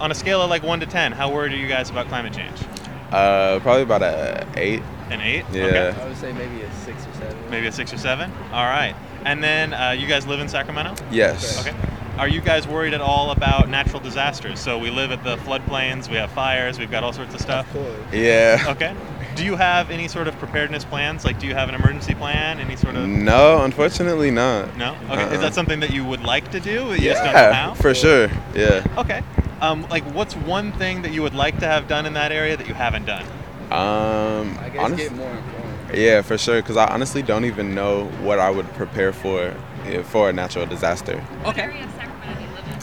On 0.00 0.12
a 0.12 0.14
scale 0.14 0.40
of 0.40 0.48
like 0.48 0.62
1 0.62 0.80
to 0.80 0.86
10, 0.86 1.12
how 1.12 1.30
worried 1.32 1.52
are 1.52 1.56
you 1.56 1.66
guys 1.66 1.90
about 1.90 2.06
climate 2.06 2.32
change? 2.32 2.56
Uh, 3.10 3.58
probably 3.60 3.82
about 3.82 4.02
a 4.02 4.46
eight. 4.56 4.80
An 5.10 5.20
8? 5.20 5.44
Yeah. 5.50 5.62
Okay. 5.64 6.00
I 6.00 6.06
would 6.06 6.16
say 6.16 6.32
maybe 6.32 6.60
a 6.62 6.72
six 6.72 7.04
or 7.06 7.12
seven. 7.14 7.50
Maybe 7.50 7.66
a 7.66 7.72
6 7.72 7.92
or 7.94 7.98
7? 7.98 8.30
All 8.52 8.64
right. 8.66 8.94
And 9.24 9.42
then 9.42 9.72
uh, 9.74 9.90
you 9.90 10.06
guys 10.06 10.26
live 10.26 10.38
in 10.38 10.48
Sacramento? 10.48 10.94
Yes. 11.10 11.66
Okay. 11.66 11.76
Are 12.16 12.28
you 12.28 12.40
guys 12.40 12.68
worried 12.68 12.94
at 12.94 13.00
all 13.00 13.30
about 13.32 13.68
natural 13.68 14.00
disasters? 14.00 14.60
So 14.60 14.78
we 14.78 14.90
live 14.90 15.10
at 15.10 15.24
the 15.24 15.36
floodplains, 15.38 16.08
we 16.08 16.16
have 16.16 16.30
fires, 16.30 16.78
we've 16.78 16.90
got 16.90 17.02
all 17.02 17.12
sorts 17.12 17.34
of 17.34 17.40
stuff. 17.40 17.66
Of 17.74 17.82
course. 17.82 18.14
Yeah. 18.14 18.64
Okay. 18.68 18.94
Do 19.34 19.44
you 19.44 19.56
have 19.56 19.90
any 19.90 20.06
sort 20.06 20.28
of 20.28 20.36
preparedness 20.38 20.84
plans? 20.84 21.24
Like, 21.24 21.40
do 21.40 21.46
you 21.46 21.54
have 21.54 21.68
an 21.68 21.74
emergency 21.76 22.14
plan? 22.14 22.60
Any 22.60 22.76
sort 22.76 22.94
of. 22.96 23.08
No, 23.08 23.62
unfortunately 23.64 24.30
not. 24.30 24.76
No? 24.76 24.94
Okay. 25.10 25.22
Is 25.24 25.32
Uh-uh. 25.32 25.36
that 25.38 25.54
something 25.54 25.80
that 25.80 25.90
you 25.90 26.04
would 26.04 26.22
like 26.22 26.50
to 26.52 26.60
do? 26.60 26.88
that 26.90 27.00
You 27.00 27.10
just 27.10 27.24
don't 27.24 27.32
know 27.34 27.40
Yeah, 27.40 27.52
how? 27.52 27.74
for 27.74 27.94
sure. 27.94 28.28
Yeah. 28.54 28.84
Okay. 28.98 29.22
Um, 29.60 29.86
like, 29.88 30.04
what's 30.14 30.36
one 30.36 30.72
thing 30.72 31.02
that 31.02 31.12
you 31.12 31.22
would 31.22 31.34
like 31.34 31.58
to 31.60 31.66
have 31.66 31.88
done 31.88 32.06
in 32.06 32.12
that 32.14 32.30
area 32.32 32.56
that 32.56 32.68
you 32.68 32.74
haven't 32.74 33.06
done? 33.06 33.24
Um. 33.70 34.56
I 34.60 34.68
guess 34.70 34.84
honest- 34.84 35.02
get 35.02 35.12
more 35.12 35.30
informed. 35.30 35.94
yeah, 35.94 36.22
for 36.22 36.38
sure. 36.38 36.62
Because 36.62 36.76
I 36.76 36.86
honestly 36.86 37.22
don't 37.22 37.44
even 37.44 37.74
know 37.74 38.04
what 38.22 38.38
I 38.38 38.50
would 38.50 38.66
prepare 38.74 39.12
for 39.12 39.54
for 40.04 40.28
a 40.30 40.32
natural 40.32 40.66
disaster. 40.66 41.22
Okay. 41.44 41.82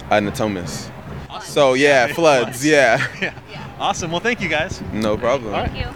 Uh, 0.10 0.19
Natomas. 0.19 0.92
So 1.44 1.74
yeah, 1.74 2.07
floods. 2.13 2.66
Yeah. 2.66 3.06
Yeah. 3.22 3.33
Awesome. 3.80 4.12
Well, 4.12 4.22
thank 4.22 4.42
you 4.42 4.50
guys. 4.50 4.81
No 4.94 5.18
problem. 5.18 5.51
Thank 5.54 5.77
you. 5.77 5.88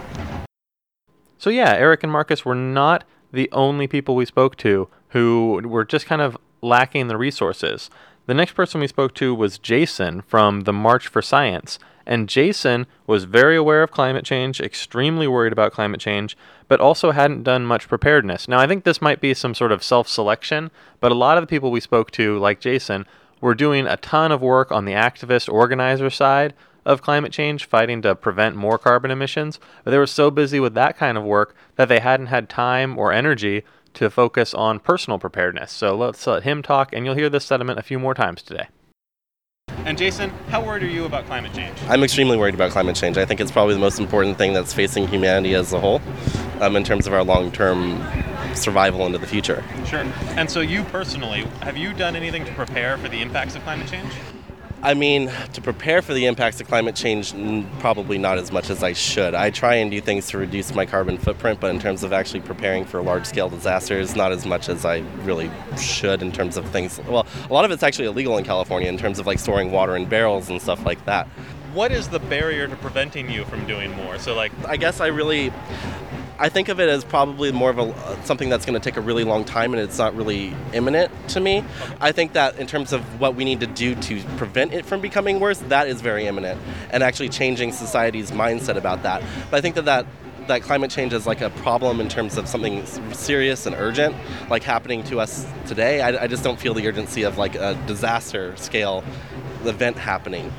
So 1.38 1.50
yeah, 1.50 1.74
Eric 1.74 2.04
and 2.04 2.12
Marcus 2.12 2.44
were 2.44 2.56
not 2.56 3.04
the 3.32 3.50
only 3.52 3.88
people 3.88 4.16
we 4.16 4.26
spoke 4.26 4.56
to 4.58 4.90
who 5.10 5.62
were 5.66 5.86
just 5.86 6.06
kind 6.06 6.22
of 6.22 6.38
lacking 6.62 7.08
the 7.08 7.18
resources. 7.18 7.90
The 8.30 8.36
next 8.36 8.52
person 8.52 8.80
we 8.80 8.86
spoke 8.86 9.16
to 9.16 9.34
was 9.34 9.58
Jason 9.58 10.22
from 10.22 10.62
the 10.62 10.72
March 10.72 11.08
for 11.08 11.20
Science. 11.20 11.80
And 12.06 12.30
Jason 12.30 12.86
was 13.08 13.24
very 13.24 13.56
aware 13.58 13.82
of 13.82 13.90
climate 13.90 14.24
change, 14.24 14.62
extremely 14.62 15.28
worried 15.28 15.52
about 15.52 15.72
climate 15.72 16.00
change, 16.00 16.38
but 16.68 16.80
also 16.80 17.10
hadn't 17.10 17.42
done 17.42 17.66
much 17.66 17.88
preparedness. 17.88 18.48
Now, 18.48 18.60
I 18.60 18.68
think 18.68 18.84
this 18.84 19.02
might 19.02 19.20
be 19.20 19.34
some 19.34 19.56
sort 19.56 19.72
of 19.72 19.84
self 19.84 20.08
selection, 20.08 20.70
but 21.00 21.12
a 21.12 21.16
lot 21.16 21.40
of 21.40 21.42
the 21.42 21.48
people 21.48 21.72
we 21.72 21.80
spoke 21.80 22.12
to, 22.12 22.38
like 22.38 22.60
Jason, 22.60 23.08
were 23.42 23.56
doing 23.56 23.88
a 23.88 23.98
ton 23.98 24.32
of 24.32 24.44
work 24.44 24.72
on 24.72 24.86
the 24.86 24.94
activist 24.94 25.52
organizer 25.52 26.12
side 26.12 26.54
of 26.86 27.02
climate 27.02 27.32
change, 27.32 27.66
fighting 27.66 28.04
to 28.04 28.14
prevent 28.14 28.56
more 28.56 28.78
carbon 28.78 29.10
emissions. 29.10 29.60
But 29.84 29.90
they 29.90 29.98
were 29.98 30.06
so 30.06 30.30
busy 30.30 30.60
with 30.60 30.76
that 30.76 30.98
kind 30.98 31.18
of 31.18 31.24
work 31.24 31.56
that 31.78 31.90
they 31.90 32.00
hadn't 32.00 32.28
had 32.28 32.48
time 32.48 32.96
or 32.96 33.12
energy 33.12 33.64
to 33.94 34.10
focus 34.10 34.54
on 34.54 34.80
personal 34.80 35.20
preparedness. 35.20 35.72
So 35.72 35.96
let's 35.96 36.26
let 36.26 36.44
him 36.44 36.62
talk, 36.62 36.94
and 36.94 37.06
you'll 37.06 37.16
hear 37.16 37.30
this 37.30 37.46
sentiment 37.46 37.80
a 37.80 37.84
few 37.84 38.00
more 38.00 38.14
times 38.14 38.42
today. 38.42 38.68
And 39.86 39.98
Jason, 39.98 40.30
how 40.50 40.64
worried 40.64 40.84
are 40.84 40.88
you 40.88 41.06
about 41.06 41.26
climate 41.26 41.54
change? 41.54 41.78
I'm 41.88 42.04
extremely 42.04 42.38
worried 42.38 42.54
about 42.54 42.72
climate 42.72 42.96
change. 42.96 43.18
I 43.18 43.26
think 43.26 43.40
it's 43.40 43.52
probably 43.52 43.74
the 43.74 43.80
most 43.80 44.00
important 44.00 44.38
thing 44.38 44.54
that's 44.54 44.74
facing 44.74 45.08
humanity 45.08 45.56
as 45.56 45.74
a 45.74 45.80
whole 45.80 46.02
um, 46.60 46.76
in 46.76 46.84
terms 46.84 47.08
of 47.08 47.14
our 47.14 47.24
long 47.24 47.52
term 47.52 48.04
survival 48.56 49.06
into 49.06 49.18
the 49.18 49.28
future. 49.28 49.64
Sure. 49.86 50.06
And 50.36 50.50
so, 50.50 50.60
you 50.60 50.84
personally, 50.86 51.42
have 51.62 51.78
you 51.78 51.94
done 51.94 52.16
anything 52.16 52.46
to 52.46 52.54
prepare 52.54 52.98
for 52.98 53.10
the 53.10 53.22
impacts 53.22 53.56
of 53.56 53.64
climate 53.64 53.88
change? 53.88 54.12
I 54.82 54.94
mean, 54.94 55.30
to 55.54 55.62
prepare 55.62 56.02
for 56.02 56.14
the 56.14 56.26
impacts 56.26 56.62
of 56.62 56.68
climate 56.68 56.96
change, 56.96 57.34
probably 57.80 58.18
not 58.18 58.38
as 58.38 58.50
much 58.50 58.70
as 58.70 58.82
I 58.82 58.94
should. 58.94 59.36
I 59.36 59.50
try 59.50 59.76
and 59.76 59.92
do 59.92 60.00
things 60.00 60.28
to 60.30 60.38
reduce 60.38 60.74
my 60.74 60.86
carbon 60.86 61.18
footprint, 61.18 61.60
but 61.60 61.72
in 61.72 61.80
terms 61.80 62.02
of 62.02 62.14
actually 62.14 62.40
preparing 62.40 62.86
for 62.86 63.02
large 63.02 63.26
scale 63.26 63.50
disasters, 63.50 64.16
not 64.16 64.32
as 64.32 64.46
much 64.46 64.70
as 64.70 64.86
I 64.86 65.00
really 65.24 65.52
should 65.78 66.22
in 66.22 66.32
terms 66.32 66.56
of 66.56 66.66
things. 66.70 66.98
Well, 67.10 67.28
a 67.50 67.54
lot 67.54 67.66
of 67.66 67.72
it's 67.72 67.84
actually 67.84 68.08
illegal 68.08 68.38
in 68.38 68.46
California 68.46 68.88
in 68.88 68.98
terms 68.98 69.20
of 69.20 69.28
like 69.28 69.40
storing 69.40 69.70
water 69.70 69.98
in 69.98 70.06
barrels 70.06 70.50
and 70.50 70.62
stuff 70.62 70.86
like 70.86 71.04
that. 71.06 71.28
What 71.74 71.92
is 71.92 72.08
the 72.08 72.20
barrier 72.20 72.66
to 72.68 72.76
preventing 72.78 73.30
you 73.30 73.44
from 73.46 73.68
doing 73.68 73.92
more? 73.98 74.18
So, 74.18 74.34
like, 74.34 74.54
I 74.66 74.78
guess 74.78 75.02
I 75.02 75.08
really, 75.08 75.52
I 76.42 76.48
think 76.48 76.70
of 76.70 76.80
it 76.80 76.88
as 76.88 77.04
probably 77.04 77.52
more 77.52 77.70
of 77.70 77.80
a 77.80 78.26
something 78.26 78.48
that's 78.48 78.66
going 78.66 78.80
to 78.80 78.84
take 78.84 78.96
a 78.96 79.02
really 79.02 79.26
long 79.26 79.44
time, 79.44 79.74
and 79.74 79.82
it's 79.82 79.98
not 79.98 80.16
really 80.16 80.56
imminent 80.74 81.12
to 81.30 81.42
me. 81.42 81.66
I 82.00 82.14
think 82.14 82.32
that 82.34 82.58
in 82.58 82.66
terms 82.66 82.94
of 82.94 83.02
what 83.20 83.36
we 83.36 83.44
need 83.44 83.60
to 83.60 83.68
do 83.68 83.94
to 83.96 84.24
prevent 84.38 84.74
it 84.74 84.86
from 84.86 85.02
becoming 85.02 85.42
worse, 85.42 85.60
that 85.68 85.90
is 85.90 86.00
very 86.00 86.28
imminent, 86.28 86.60
and 86.92 87.04
actually 87.04 87.28
changing 87.28 87.74
society's 87.74 88.32
mindset 88.32 88.78
about 88.78 89.04
that. 89.04 89.22
But 89.52 89.58
I 89.58 89.62
think 89.62 89.76
that 89.76 89.86
that 89.86 90.06
that 90.48 90.62
climate 90.64 90.90
change 90.90 91.14
is 91.14 91.28
like 91.28 91.42
a 91.42 91.50
problem 91.50 92.00
in 92.00 92.08
terms 92.08 92.38
of 92.38 92.48
something 92.48 92.86
serious 93.14 93.66
and 93.66 93.76
urgent, 93.76 94.16
like 94.50 94.64
happening 94.64 95.04
to 95.04 95.20
us 95.20 95.46
today. 95.68 96.02
I, 96.02 96.24
I 96.24 96.28
just 96.28 96.44
don't 96.44 96.60
feel 96.60 96.74
the 96.74 96.88
urgency 96.88 97.24
of 97.24 97.38
like 97.38 97.56
a 97.56 97.76
disaster 97.86 98.56
scale 98.56 99.04
event 99.66 99.98
happening. 99.98 100.52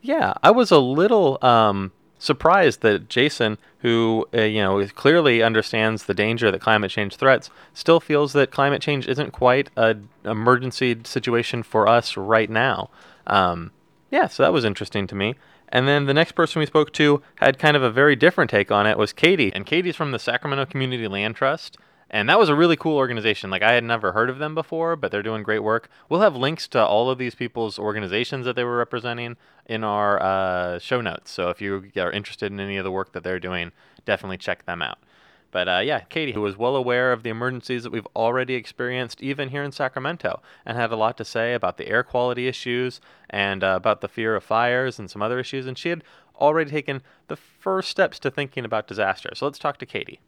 Yeah, 0.00 0.34
I 0.42 0.50
was 0.50 0.70
a 0.70 0.78
little 0.78 1.38
um, 1.40 1.90
surprised 2.24 2.80
that 2.80 3.08
Jason, 3.08 3.58
who 3.78 4.26
uh, 4.34 4.42
you 4.42 4.60
know 4.60 4.86
clearly 4.88 5.42
understands 5.42 6.04
the 6.04 6.14
danger 6.14 6.50
that 6.50 6.60
climate 6.60 6.90
change 6.90 7.16
threats, 7.16 7.50
still 7.72 8.00
feels 8.00 8.32
that 8.32 8.50
climate 8.50 8.82
change 8.82 9.06
isn't 9.06 9.32
quite 9.32 9.70
an 9.76 10.08
emergency 10.24 10.96
situation 11.04 11.62
for 11.62 11.88
us 11.88 12.16
right 12.16 12.50
now. 12.50 12.90
Um, 13.26 13.70
yeah, 14.10 14.26
so 14.26 14.42
that 14.42 14.52
was 14.52 14.64
interesting 14.64 15.06
to 15.08 15.14
me. 15.14 15.34
And 15.68 15.88
then 15.88 16.06
the 16.06 16.14
next 16.14 16.32
person 16.32 16.60
we 16.60 16.66
spoke 16.66 16.92
to 16.92 17.22
had 17.36 17.58
kind 17.58 17.76
of 17.76 17.82
a 17.82 17.90
very 17.90 18.14
different 18.14 18.50
take 18.50 18.70
on 18.70 18.86
it 18.86 18.96
was 18.96 19.12
Katie. 19.12 19.52
And 19.52 19.66
Katie's 19.66 19.96
from 19.96 20.12
the 20.12 20.18
Sacramento 20.18 20.66
Community 20.66 21.08
Land 21.08 21.36
Trust. 21.36 21.78
And 22.14 22.28
that 22.28 22.38
was 22.38 22.48
a 22.48 22.54
really 22.54 22.76
cool 22.76 22.96
organization. 22.96 23.50
Like 23.50 23.64
I 23.64 23.72
had 23.72 23.82
never 23.82 24.12
heard 24.12 24.30
of 24.30 24.38
them 24.38 24.54
before, 24.54 24.94
but 24.94 25.10
they're 25.10 25.20
doing 25.20 25.42
great 25.42 25.64
work. 25.64 25.88
We'll 26.08 26.20
have 26.20 26.36
links 26.36 26.68
to 26.68 26.86
all 26.86 27.10
of 27.10 27.18
these 27.18 27.34
people's 27.34 27.76
organizations 27.76 28.46
that 28.46 28.54
they 28.54 28.62
were 28.62 28.76
representing 28.76 29.36
in 29.66 29.82
our 29.82 30.22
uh, 30.22 30.78
show 30.78 31.00
notes. 31.00 31.32
So 31.32 31.48
if 31.48 31.60
you 31.60 31.90
are 31.96 32.12
interested 32.12 32.52
in 32.52 32.60
any 32.60 32.76
of 32.76 32.84
the 32.84 32.92
work 32.92 33.14
that 33.14 33.24
they're 33.24 33.40
doing, 33.40 33.72
definitely 34.04 34.38
check 34.38 34.64
them 34.64 34.80
out. 34.80 34.98
But 35.50 35.68
uh, 35.68 35.80
yeah, 35.84 36.00
Katie, 36.02 36.34
who 36.34 36.40
was 36.40 36.56
well 36.56 36.76
aware 36.76 37.10
of 37.10 37.24
the 37.24 37.30
emergencies 37.30 37.82
that 37.82 37.90
we've 37.90 38.06
already 38.14 38.54
experienced, 38.54 39.20
even 39.20 39.48
here 39.48 39.64
in 39.64 39.72
Sacramento, 39.72 40.40
and 40.64 40.78
had 40.78 40.92
a 40.92 40.96
lot 40.96 41.16
to 41.16 41.24
say 41.24 41.52
about 41.52 41.78
the 41.78 41.88
air 41.88 42.04
quality 42.04 42.46
issues 42.46 43.00
and 43.28 43.64
uh, 43.64 43.74
about 43.74 44.02
the 44.02 44.08
fear 44.08 44.36
of 44.36 44.44
fires 44.44 45.00
and 45.00 45.10
some 45.10 45.20
other 45.20 45.40
issues. 45.40 45.66
And 45.66 45.76
she 45.76 45.88
had 45.88 46.04
already 46.36 46.70
taken 46.70 47.02
the 47.26 47.34
first 47.34 47.88
steps 47.88 48.20
to 48.20 48.30
thinking 48.30 48.64
about 48.64 48.86
disaster. 48.86 49.30
So 49.34 49.46
let's 49.46 49.58
talk 49.58 49.78
to 49.78 49.86
Katie. 49.86 50.20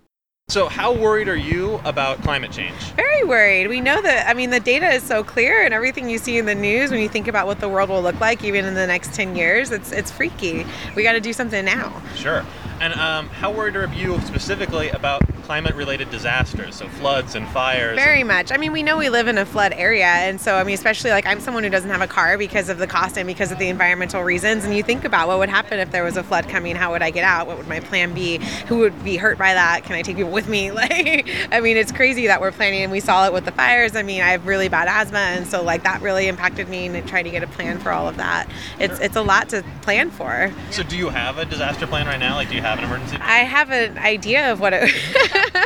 So, 0.57 0.71
how 0.71 0.91
worried 0.91 1.29
are 1.29 1.37
you 1.37 1.83
about 1.85 2.23
climate 2.23 2.51
change? 2.51 2.81
Very 2.93 3.25
worried. 3.25 3.67
We 3.67 3.83
know 3.83 4.01
that, 4.01 4.27
I 4.27 4.33
mean, 4.33 4.49
the 4.49 4.59
data 4.59 4.89
is 4.89 5.03
so 5.03 5.23
clear, 5.23 5.63
and 5.63 5.75
everything 5.75 6.09
you 6.09 6.17
see 6.17 6.39
in 6.39 6.47
the 6.47 6.55
news 6.55 6.91
when 6.91 7.01
you 7.01 7.11
think 7.11 7.29
about 7.29 7.47
what 7.47 7.61
the 7.61 7.69
world 7.69 7.91
will 7.91 8.01
look 8.01 8.19
like 8.21 8.43
even 8.43 8.65
in 8.65 8.73
the 8.73 8.87
next 8.87 9.13
10 9.13 9.37
years, 9.37 9.71
it's, 9.71 9.93
it's 9.93 10.11
freaky. 10.11 10.65
We 10.95 11.03
got 11.03 11.13
to 11.13 11.21
do 11.21 11.35
something 11.35 11.63
now. 11.63 12.01
Sure. 12.15 12.43
And 12.81 12.93
um, 12.95 13.29
how 13.29 13.51
worried 13.53 13.75
are 13.77 13.87
you 13.95 14.21
specifically 14.21 14.91
about 14.91 15.23
climate 15.45 15.75
related 15.75 16.11
disasters, 16.11 16.75
so 16.75 16.89
floods 16.89 17.35
and 17.35 17.47
fires? 17.49 17.97
Very 17.97 18.21
and- 18.21 18.29
much. 18.29 18.53
I 18.53 18.57
mean, 18.57 18.73
we 18.73 18.83
know 18.83 18.99
we 18.99 19.09
live 19.09 19.29
in 19.29 19.39
a 19.39 19.47
flood 19.47 19.73
area, 19.73 20.07
and 20.07 20.41
so, 20.41 20.57
I 20.57 20.65
mean, 20.65 20.75
especially 20.75 21.11
like 21.11 21.25
I'm 21.25 21.41
someone 21.41 21.65
who 21.65 21.71
doesn't 21.71 21.89
have 21.89 22.03
a 22.03 22.07
car 22.07 22.37
because 22.37 22.69
of 22.69 22.79
the 22.79 22.87
cost 22.87 23.17
and 23.17 23.27
because 23.27 23.53
of 23.53 23.59
the 23.59 23.69
environmental 23.69 24.23
reasons. 24.23 24.65
And 24.65 24.77
you 24.77 24.83
think 24.83 25.05
about 25.05 25.29
what 25.29 25.39
would 25.39 25.49
happen 25.49 25.79
if 25.79 25.91
there 25.91 26.05
was 26.05 26.17
a 26.17 26.23
flood 26.23 26.49
coming, 26.49 26.77
how 26.77 26.93
would 26.93 27.03
I 27.03 27.11
get 27.11 27.25
out? 27.25 27.47
What 27.47 27.57
would 27.59 27.69
my 27.69 27.81
plan 27.81 28.13
be? 28.13 28.39
Who 28.67 28.79
would 28.79 29.05
be 29.05 29.17
hurt 29.17 29.39
by 29.39 29.55
that? 29.55 29.85
Can 29.85 29.95
I 29.95 30.03
take 30.03 30.17
people 30.17 30.33
with 30.33 30.49
me? 30.49 30.71
Like, 30.77 31.29
I 31.53 31.61
mean, 31.61 31.79
it's 31.79 31.91
crazy 31.91 32.27
that 32.27 32.41
we're 32.41 32.53
planning, 32.53 32.83
and 32.83 32.93
we 32.93 33.01
saw 33.01 33.27
it 33.27 33.33
with 33.33 33.47
the 33.47 33.53
fires. 33.53 33.97
I 33.97 34.03
mean, 34.03 34.21
I 34.21 34.29
have 34.29 34.47
really 34.47 34.69
bad 34.69 34.89
asthma, 34.89 35.19
and 35.19 35.47
so 35.47 35.63
like 35.63 35.85
that 35.85 36.03
really 36.03 36.29
impacted 36.29 36.69
me, 36.69 36.87
and 36.87 37.09
trying 37.09 37.25
to 37.25 37.31
get 37.31 37.43
a 37.43 37.47
plan 37.47 37.79
for 37.79 37.91
all 37.93 38.07
of 38.07 38.19
that. 38.19 38.47
It's 38.79 39.01
it's 39.01 39.17
a 39.17 39.23
lot 39.23 39.49
to 39.51 39.65
plan 39.81 40.11
for. 40.11 40.53
So, 40.71 40.83
do 40.83 40.99
you 40.99 41.09
have 41.09 41.39
a 41.39 41.47
disaster 41.47 41.87
plan 41.87 42.07
right 42.07 42.21
now? 42.21 42.35
Like, 42.35 42.51
do 42.51 42.57
you 42.57 42.63
have 42.67 42.79
an 42.79 42.85
emergency? 42.85 43.17
I 43.21 43.39
have 43.39 43.71
an 43.71 43.99
idea 43.99 44.53
of 44.53 44.61
what 44.61 44.73
it. 44.73 44.83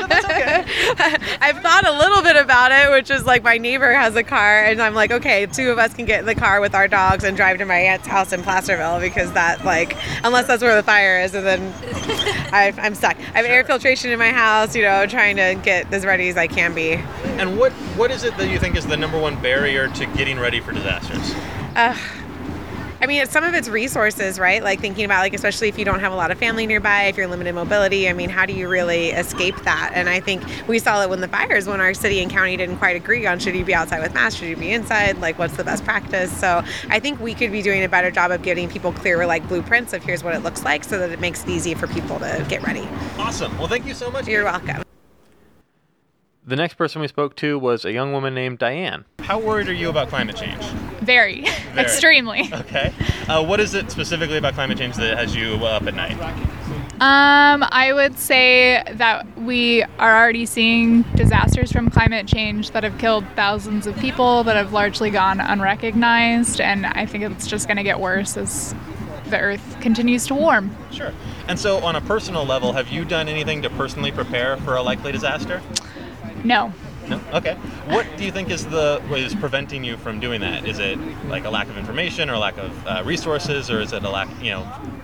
I've 1.41 1.59
thought 1.61 1.87
a 1.87 1.93
little 1.93 2.23
bit 2.23 2.37
about 2.37 2.73
it, 2.73 2.91
which 2.91 3.11
is 3.11 3.25
like 3.25 3.43
my 3.43 3.59
neighbor 3.59 3.93
has 3.93 4.17
a 4.17 4.23
car, 4.23 4.65
and 4.65 4.81
I'm 4.81 4.95
like, 4.95 5.11
okay, 5.11 5.47
two 5.47 5.71
of 5.71 5.79
us 5.79 5.95
can 5.95 6.05
get 6.05 6.21
in 6.21 6.27
the 6.27 6.35
car 6.35 6.61
with 6.61 6.75
our 6.75 6.89
dogs 6.89 7.25
and 7.25 7.37
drive 7.37 7.59
to 7.59 7.65
my 7.65 7.79
aunt's 7.79 8.07
house 8.07 8.33
in 8.33 8.43
Placerville 8.43 9.01
because 9.01 9.33
that, 9.33 9.65
like, 9.65 9.97
unless 10.25 10.47
that's 10.47 10.63
where 10.63 10.77
the 10.77 10.83
fire 10.83 11.21
is, 11.21 11.35
and 11.35 11.47
then 11.47 11.75
I, 12.53 12.73
I'm 12.79 12.95
stuck. 12.95 13.17
I 13.35 13.39
have 13.39 13.47
air 13.47 13.65
filtration 13.65 14.11
in 14.11 14.19
my 14.19 14.31
house, 14.31 14.75
you 14.75 14.83
know, 14.83 15.07
trying 15.07 15.37
to 15.37 15.59
get 15.63 15.93
as 15.93 16.05
ready 16.05 16.29
as 16.29 16.37
I 16.37 16.47
can 16.47 16.75
be. 16.75 16.93
And 17.39 17.59
what 17.59 17.73
what 17.97 18.11
is 18.11 18.25
it 18.25 18.37
that 18.37 18.49
you 18.49 18.59
think 18.59 18.77
is 18.77 18.87
the 18.87 18.97
number 18.97 19.19
one 19.19 19.41
barrier 19.41 19.89
to 19.89 20.07
getting 20.07 20.39
ready 20.39 20.61
for 20.61 20.73
disasters? 20.73 21.35
Uh, 21.77 21.97
I 23.03 23.07
mean, 23.07 23.23
it's, 23.23 23.33
some 23.33 23.45
of 23.45 23.55
it's 23.55 23.69
resources, 23.69 24.39
right? 24.39 24.63
Like 24.63 24.81
thinking 24.81 25.07
about, 25.07 25.21
like, 25.21 25.33
especially 25.33 25.69
if 25.69 25.79
you 25.79 25.87
don't 25.87 26.01
have 26.01 26.13
a 26.13 26.17
lot 26.17 26.31
of 26.31 26.39
family 26.39 26.67
nearby, 26.67 27.05
if 27.05 27.17
you're 27.17 27.27
limited 27.27 27.55
mobility. 27.55 28.09
I 28.09 28.13
mean, 28.13 28.29
how 28.29 28.45
do 28.45 28.53
you 28.53 28.69
really 28.69 29.11
escape 29.11 29.57
that? 29.63 29.93
And 29.95 30.09
I 30.09 30.21
think 30.21 30.43
we 30.69 30.79
saw 30.79 31.03
it 31.03 31.09
when 31.09 31.21
the 31.21 31.29
fires, 31.29 31.67
when 31.67 31.81
our 31.81 31.95
city 31.95 32.21
and 32.21 32.31
county 32.31 32.59
didn't 32.59 32.77
quite 32.77 32.97
agree 32.97 33.27
on 33.27 33.39
should 33.39 33.55
you 33.55 33.65
be 33.65 33.75
outside 33.75 34.03
with 34.03 34.13
masks, 34.13 34.39
should 34.39 34.49
you 34.49 34.57
be 34.57 34.71
inside, 34.71 35.19
like, 35.19 35.39
what's 35.39 35.57
the 35.57 35.65
best 35.65 35.83
practice? 35.85 36.31
So 36.39 36.63
I 36.91 37.01
think 37.01 37.21
we 37.21 37.33
could 37.33 37.53
be 37.53 37.63
doing 37.63 37.83
a 37.83 37.89
better 37.89 38.11
job 38.11 38.33
of 38.33 38.43
getting 38.43 38.69
people 38.69 38.93
clearer, 38.93 39.25
like, 39.25 39.49
blueprints 39.49 39.95
of 39.95 40.05
here's 40.05 40.23
what 40.23 40.35
it 40.35 40.43
looks 40.43 40.63
like 40.63 40.85
so 40.85 40.99
that 40.99 41.11
it 41.11 41.21
makes 41.21 41.45
it 41.45 41.49
easy 41.49 41.73
for 41.75 41.87
people 41.87 42.19
to 42.19 42.45
get 42.51 42.63
ready. 42.63 42.87
Awesome. 43.19 43.57
Well, 43.57 43.69
thank 43.69 43.87
you 43.87 43.95
so 43.95 44.11
much. 44.11 44.29
You're 44.29 44.45
welcome. 44.45 44.83
The 46.47 46.57
next 46.57 46.75
person 46.75 47.01
we 47.03 47.09
spoke 47.09 47.37
to 47.37 47.59
was 47.59 47.85
a 47.85 47.93
young 47.93 48.13
woman 48.13 48.35
named 48.35 48.59
Diane. 48.59 49.05
How 49.21 49.39
worried 49.39 49.69
are 49.69 49.75
you 49.75 49.91
about 49.91 50.09
climate 50.09 50.37
change? 50.37 50.63
Very, 51.03 51.43
Very. 51.75 51.81
extremely. 51.81 52.51
Okay. 52.53 52.93
Uh, 53.29 53.45
what 53.45 53.61
is 53.61 53.75
it 53.75 53.91
specifically 53.91 54.39
about 54.39 54.55
climate 54.55 54.79
change 54.79 54.97
that 54.97 55.19
has 55.19 55.37
you 55.37 55.55
up 55.67 55.83
at 55.87 55.95
night? 55.95 56.19
Um, 57.01 57.65
I 57.71 57.93
would 57.95 58.19
say 58.19 58.83
that 58.95 59.27
we 59.39 59.83
are 59.99 60.17
already 60.17 60.47
seeing 60.47 61.03
disasters 61.15 61.71
from 61.73 61.91
climate 61.91 62.27
change 62.27 62.71
that 62.73 62.85
have 62.85 62.97
killed 62.99 63.25
thousands 63.37 63.87
of 63.87 63.97
people 63.99 64.43
that 64.45 64.57
have 64.57 64.73
largely 64.73 65.11
gone 65.11 65.41
unrecognized, 65.41 66.61
and 66.61 66.87
I 66.87 67.07
think 67.07 67.25
it's 67.25 67.47
just 67.47 67.69
going 67.69 67.77
to 67.79 67.83
get 67.83 68.01
worse 68.01 68.37
as 68.37 68.75
the 69.29 69.39
Earth 69.39 69.77
continues 69.81 70.27
to 70.27 70.35
warm. 70.35 70.75
Sure. 70.91 71.13
And 71.49 71.59
so, 71.59 71.79
on 71.79 71.97
a 71.97 72.01
personal 72.03 72.45
level, 72.45 72.73
have 72.73 72.89
you 72.89 73.05
done 73.05 73.29
anything 73.29 73.63
to 73.63 73.71
personally 73.71 74.11
prepare 74.13 74.57
for 74.59 74.77
a 74.77 74.83
likely 74.83 75.13
disaster? 75.13 75.63
No. 76.45 76.73
No. 77.09 77.21
Okay. 77.33 77.55
What 77.89 78.07
do 78.17 78.25
you 78.25 78.31
think 78.31 78.51
is 78.51 78.67
the 78.67 79.03
what 79.09 79.21
is 79.21 79.35
preventing 79.35 79.83
you 79.85 79.97
from 79.97 80.21
doing 80.21 80.41
that? 80.43 80.67
Is 80.67 80.79
it 80.79 80.99
like 81.27 81.45
a 81.45 81.51
lack 81.51 81.69
of 81.69 81.77
information, 81.77 82.31
or 82.31 82.35
a 82.35 82.39
lack 82.39 82.57
of 82.59 82.87
uh, 82.87 83.03
resources, 83.05 83.71
or 83.71 83.81
is 83.81 83.93
it 83.93 84.05
a 84.05 84.11
lack, 84.11 84.29
you 84.43 84.51
know? 84.51 85.00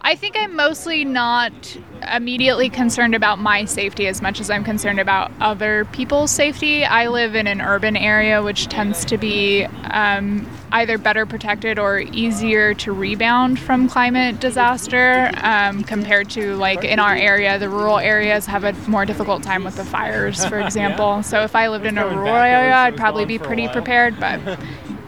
I 0.00 0.14
think 0.14 0.36
I'm 0.36 0.54
mostly 0.54 1.04
not 1.04 1.76
immediately 2.12 2.70
concerned 2.70 3.14
about 3.14 3.38
my 3.38 3.64
safety 3.64 4.06
as 4.06 4.22
much 4.22 4.40
as 4.40 4.50
I'm 4.50 4.62
concerned 4.62 5.00
about 5.00 5.32
other 5.40 5.84
people's 5.86 6.30
safety. 6.30 6.84
I 6.84 7.08
live 7.08 7.34
in 7.34 7.46
an 7.46 7.60
urban 7.60 7.96
area 7.96 8.42
which 8.42 8.68
tends 8.68 9.04
to 9.06 9.18
be 9.18 9.64
um, 9.64 10.48
either 10.72 10.98
better 10.98 11.26
protected 11.26 11.78
or 11.78 11.98
easier 11.98 12.74
to 12.74 12.92
rebound 12.92 13.58
from 13.58 13.88
climate 13.88 14.40
disaster 14.40 15.30
um, 15.42 15.82
compared 15.84 16.30
to 16.30 16.54
like 16.56 16.84
in 16.84 16.98
our 16.98 17.16
area. 17.16 17.58
The 17.58 17.68
rural 17.68 17.98
areas 17.98 18.46
have 18.46 18.64
a 18.64 18.72
more 18.88 19.06
difficult 19.06 19.42
time 19.42 19.64
with 19.64 19.76
the 19.76 19.84
fires, 19.84 20.44
for 20.46 20.60
example. 20.64 21.22
So 21.22 21.42
if 21.42 21.56
I 21.56 21.68
lived 21.68 21.86
in 21.86 21.98
a 21.98 22.06
rural 22.06 22.36
area, 22.36 22.74
I'd 22.74 22.96
probably 22.96 23.24
be 23.24 23.38
pretty 23.38 23.68
prepared, 23.68 24.20
but 24.20 24.40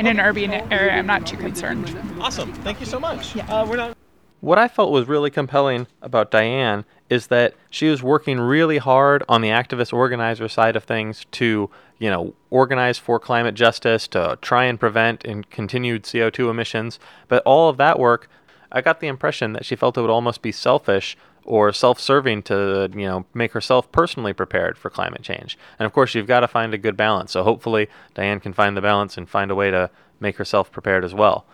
in 0.01 0.07
an 0.07 0.21
urban 0.21 0.53
area, 0.73 0.93
I'm 0.93 1.07
not 1.07 1.27
too 1.27 1.37
concerned. 1.37 1.97
Awesome. 2.21 2.53
Thank 2.53 2.81
you 2.81 2.87
so 2.87 2.99
much. 2.99 3.37
Yeah. 3.37 3.47
Uh, 3.47 3.67
we're 3.67 3.77
not. 3.77 3.95
What 4.41 4.59
I 4.59 4.69
felt 4.69 4.93
was 4.93 5.09
really 5.09 5.31
compelling 5.31 5.89
about 6.01 6.31
Diane 6.31 6.85
is 7.11 7.27
that 7.27 7.55
she 7.71 7.89
was 7.89 8.03
working 8.05 8.39
really 8.39 8.79
hard 8.79 9.25
on 9.29 9.41
the 9.41 9.49
activist 9.49 9.93
organizer 9.93 10.47
side 10.49 10.77
of 10.77 10.85
things 10.85 11.27
to, 11.33 11.69
you 11.99 12.11
know, 12.11 12.35
organize 12.49 12.99
for 12.99 13.19
climate 13.19 13.57
justice, 13.57 14.07
to 14.09 14.39
try 14.41 14.65
and 14.65 14.79
prevent 14.79 15.25
and 15.25 15.51
continued 15.51 16.05
CO2 16.05 16.51
emissions. 16.51 17.01
But 17.27 17.43
all 17.45 17.69
of 17.69 17.79
that 17.79 17.99
work, 17.99 18.31
I 18.71 18.81
got 18.81 19.01
the 19.01 19.09
impression 19.09 19.55
that 19.55 19.65
she 19.65 19.75
felt 19.75 19.99
it 19.99 20.03
would 20.03 20.11
almost 20.11 20.41
be 20.41 20.53
selfish 20.53 21.17
or 21.45 21.73
self-serving 21.73 22.43
to, 22.43 22.91
you 22.95 23.07
know, 23.07 23.25
make 23.35 23.53
herself 23.53 23.91
personally 23.91 24.35
prepared 24.35 24.79
for 24.79 24.91
climate 24.91 25.23
change. 25.23 25.59
And 25.81 25.87
of 25.87 25.93
course, 25.93 26.15
you've 26.15 26.27
got 26.27 26.41
to 26.41 26.49
find 26.49 26.75
a 26.75 26.79
good 26.79 26.97
balance. 26.97 27.33
So 27.33 27.43
hopefully, 27.43 27.89
Diane 28.15 28.39
can 28.39 28.53
find 28.53 28.77
the 28.77 28.83
balance 28.83 29.17
and 29.17 29.29
find 29.29 29.51
a 29.51 29.57
way 29.57 29.73
to 29.73 29.91
make 30.21 30.37
herself 30.37 30.71
prepared 30.71 31.05
as 31.05 31.15
well. 31.15 31.45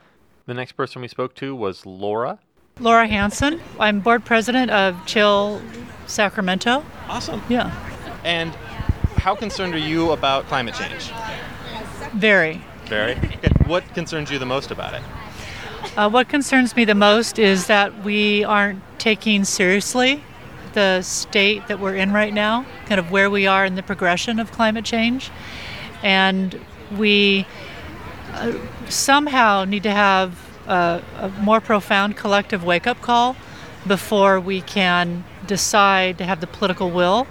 The 0.46 0.54
next 0.54 0.72
person 0.72 1.00
we 1.00 1.08
spoke 1.08 1.34
to 1.36 1.54
was 1.54 1.86
Laura. 1.86 2.40
Laura 2.80 3.06
Hanson. 3.06 3.60
I'm 3.78 4.00
board 4.00 4.24
president 4.24 4.70
of 4.70 5.06
Chill 5.06 5.62
Sacramento. 6.06 6.84
Awesome. 7.08 7.40
Yeah, 7.48 7.70
And 8.24 8.52
how 9.16 9.34
concerned 9.36 9.74
are 9.74 9.78
you 9.78 10.10
about 10.10 10.46
climate 10.46 10.74
change? 10.74 11.12
very. 12.14 12.62
Very. 12.86 13.14
What 13.66 13.82
concerns 13.94 14.30
you 14.30 14.38
the 14.38 14.44
most 14.46 14.70
about 14.70 14.92
it? 14.94 15.02
Uh, 15.96 16.10
what 16.10 16.28
concerns 16.28 16.76
me 16.76 16.84
the 16.84 16.94
most 16.94 17.38
is 17.38 17.66
that 17.68 18.04
we 18.04 18.44
aren't 18.44 18.82
taking 18.98 19.44
seriously 19.44 20.22
the 20.74 21.00
state 21.02 21.66
that 21.68 21.78
we're 21.80 21.94
in 21.94 22.12
right 22.12 22.34
now, 22.34 22.66
kind 22.86 22.98
of 22.98 23.10
where 23.10 23.30
we 23.30 23.46
are 23.46 23.64
in 23.64 23.74
the 23.76 23.82
progression 23.82 24.38
of 24.38 24.50
climate 24.52 24.84
change. 24.84 25.30
And 26.02 26.60
we 26.96 27.46
uh, 28.32 28.52
somehow 28.90 29.64
need 29.64 29.84
to 29.84 29.92
have 29.92 30.43
a, 30.66 31.02
a 31.18 31.28
more 31.40 31.60
profound 31.60 32.16
collective 32.16 32.64
wake 32.64 32.86
up 32.86 33.00
call 33.00 33.36
before 33.86 34.40
we 34.40 34.60
can 34.60 35.24
decide 35.46 36.18
to 36.18 36.24
have 36.24 36.40
the 36.40 36.46
political 36.46 36.90
will 36.90 37.26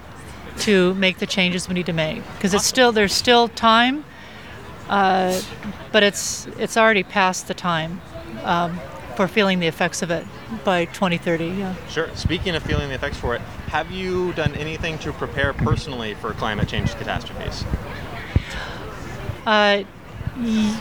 to 0.59 0.93
make 0.95 1.17
the 1.17 1.25
changes 1.25 1.67
we 1.67 1.73
need 1.73 1.85
to 1.87 1.93
make. 1.93 2.21
Because 2.35 2.53
it's 2.53 2.65
still, 2.65 2.91
there's 2.91 3.13
still 3.13 3.47
time, 3.47 4.05
uh, 4.87 5.41
but 5.91 6.03
it's, 6.03 6.45
it's 6.59 6.77
already 6.77 7.01
past 7.03 7.47
the 7.47 7.53
time 7.55 8.01
um, 8.43 8.79
for 9.15 9.27
feeling 9.27 9.59
the 9.59 9.67
effects 9.67 10.01
of 10.01 10.11
it 10.11 10.25
by 10.63 10.85
2030. 10.85 11.45
Yeah. 11.45 11.75
Sure. 11.87 12.09
Speaking 12.15 12.55
of 12.55 12.63
feeling 12.63 12.89
the 12.89 12.95
effects 12.95 13.17
for 13.17 13.33
it, 13.35 13.41
have 13.67 13.91
you 13.91 14.33
done 14.33 14.53
anything 14.55 14.99
to 14.99 15.11
prepare 15.13 15.53
personally 15.53 16.13
for 16.13 16.33
climate 16.33 16.67
change 16.67 16.93
catastrophes? 16.95 17.63
Uh, 19.45 19.83
y- 20.37 20.77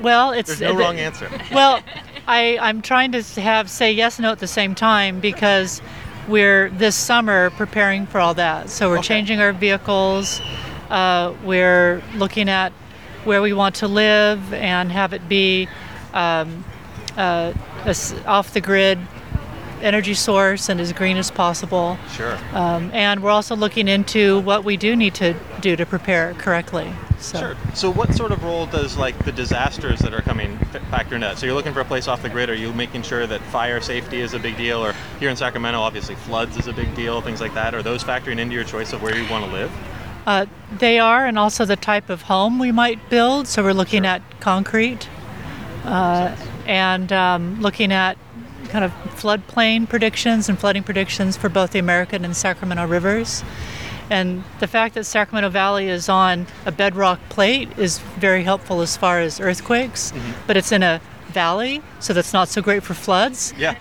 well, 0.00 0.32
it's 0.32 0.48
There's 0.48 0.60
no 0.60 0.72
the- 0.74 0.78
wrong 0.78 0.96
answer. 0.98 1.30
well, 1.52 1.80
I, 2.26 2.58
I'm 2.60 2.82
trying 2.82 3.12
to 3.12 3.22
have 3.40 3.70
say 3.70 3.92
yes 3.92 4.18
and 4.18 4.24
no 4.24 4.32
at 4.32 4.38
the 4.38 4.46
same 4.46 4.74
time 4.74 5.20
because 5.20 5.80
we're 6.28 6.68
this 6.70 6.94
summer 6.94 7.50
preparing 7.50 8.06
for 8.06 8.20
all 8.20 8.34
that. 8.34 8.68
So 8.70 8.90
we're 8.90 8.98
Okay. 8.98 9.08
changing 9.08 9.40
our 9.40 9.52
vehicles. 9.52 10.40
Uh, 10.90 11.32
we're 11.44 12.02
looking 12.16 12.48
at 12.48 12.72
where 13.24 13.40
we 13.42 13.52
want 13.52 13.74
to 13.76 13.88
live 13.88 14.52
and 14.52 14.92
have 14.92 15.12
it 15.12 15.26
be 15.28 15.68
um, 16.14 16.64
uh, 17.16 17.52
a 17.84 17.88
s- 17.88 18.14
off 18.26 18.52
the 18.52 18.60
grid 18.60 18.98
energy 19.80 20.14
source 20.14 20.68
and 20.68 20.80
as 20.80 20.92
green 20.92 21.16
as 21.16 21.30
possible. 21.30 21.96
Sure. 22.14 22.36
Um, 22.52 22.90
and 22.92 23.22
we're 23.22 23.30
also 23.30 23.54
looking 23.56 23.86
into 23.88 24.40
what 24.40 24.64
we 24.64 24.76
do 24.76 24.96
need 24.96 25.14
to 25.14 25.34
do 25.60 25.76
to 25.76 25.86
prepare 25.86 26.34
correctly. 26.34 26.92
So. 27.20 27.38
Sure. 27.38 27.56
So, 27.74 27.90
what 27.90 28.14
sort 28.14 28.32
of 28.32 28.44
role 28.44 28.66
does 28.66 28.96
like 28.96 29.24
the 29.24 29.32
disasters 29.32 29.98
that 30.00 30.14
are 30.14 30.22
coming 30.22 30.58
factor 30.90 31.14
in 31.14 31.20
that? 31.22 31.38
So, 31.38 31.46
you're 31.46 31.54
looking 31.54 31.72
for 31.72 31.80
a 31.80 31.84
place 31.84 32.08
off 32.08 32.22
the 32.22 32.28
grid. 32.28 32.48
Are 32.48 32.54
you 32.54 32.72
making 32.72 33.02
sure 33.02 33.26
that 33.26 33.40
fire 33.42 33.80
safety 33.80 34.20
is 34.20 34.34
a 34.34 34.38
big 34.38 34.56
deal, 34.56 34.84
or 34.84 34.94
here 35.18 35.28
in 35.28 35.36
Sacramento, 35.36 35.80
obviously 35.80 36.14
floods 36.14 36.56
is 36.56 36.66
a 36.68 36.72
big 36.72 36.94
deal, 36.94 37.20
things 37.20 37.40
like 37.40 37.54
that? 37.54 37.74
Are 37.74 37.82
those 37.82 38.04
factoring 38.04 38.38
into 38.38 38.54
your 38.54 38.64
choice 38.64 38.92
of 38.92 39.02
where 39.02 39.16
you 39.16 39.28
want 39.30 39.44
to 39.44 39.50
live? 39.50 39.72
Uh, 40.26 40.46
they 40.78 40.98
are, 40.98 41.24
and 41.24 41.38
also 41.38 41.64
the 41.64 41.76
type 41.76 42.10
of 42.10 42.22
home 42.22 42.58
we 42.58 42.70
might 42.70 43.08
build. 43.08 43.46
So 43.46 43.62
we're 43.62 43.72
looking 43.72 44.04
at 44.04 44.22
concrete 44.40 45.08
uh, 45.84 46.36
and 46.66 47.10
um, 47.12 47.60
looking 47.62 47.92
at 47.92 48.18
kind 48.68 48.84
of 48.84 48.92
floodplain 49.16 49.88
predictions 49.88 50.48
and 50.48 50.58
flooding 50.58 50.82
predictions 50.82 51.36
for 51.36 51.48
both 51.48 51.70
the 51.70 51.78
American 51.78 52.24
and 52.24 52.36
Sacramento 52.36 52.86
rivers. 52.86 53.42
And 54.10 54.44
the 54.60 54.66
fact 54.66 54.94
that 54.94 55.04
Sacramento 55.04 55.50
Valley 55.50 55.88
is 55.88 56.08
on 56.08 56.46
a 56.64 56.72
bedrock 56.72 57.20
plate 57.28 57.68
is 57.78 57.98
very 58.18 58.42
helpful 58.42 58.80
as 58.80 58.96
far 58.96 59.20
as 59.20 59.38
earthquakes, 59.40 60.12
but 60.46 60.56
it's 60.56 60.72
in 60.72 60.82
a 60.82 61.00
valley, 61.28 61.82
so 62.00 62.14
that's 62.14 62.32
not 62.32 62.48
so 62.48 62.62
great 62.62 62.82
for 62.82 62.94
floods. 62.94 63.52
Yeah. 63.58 63.76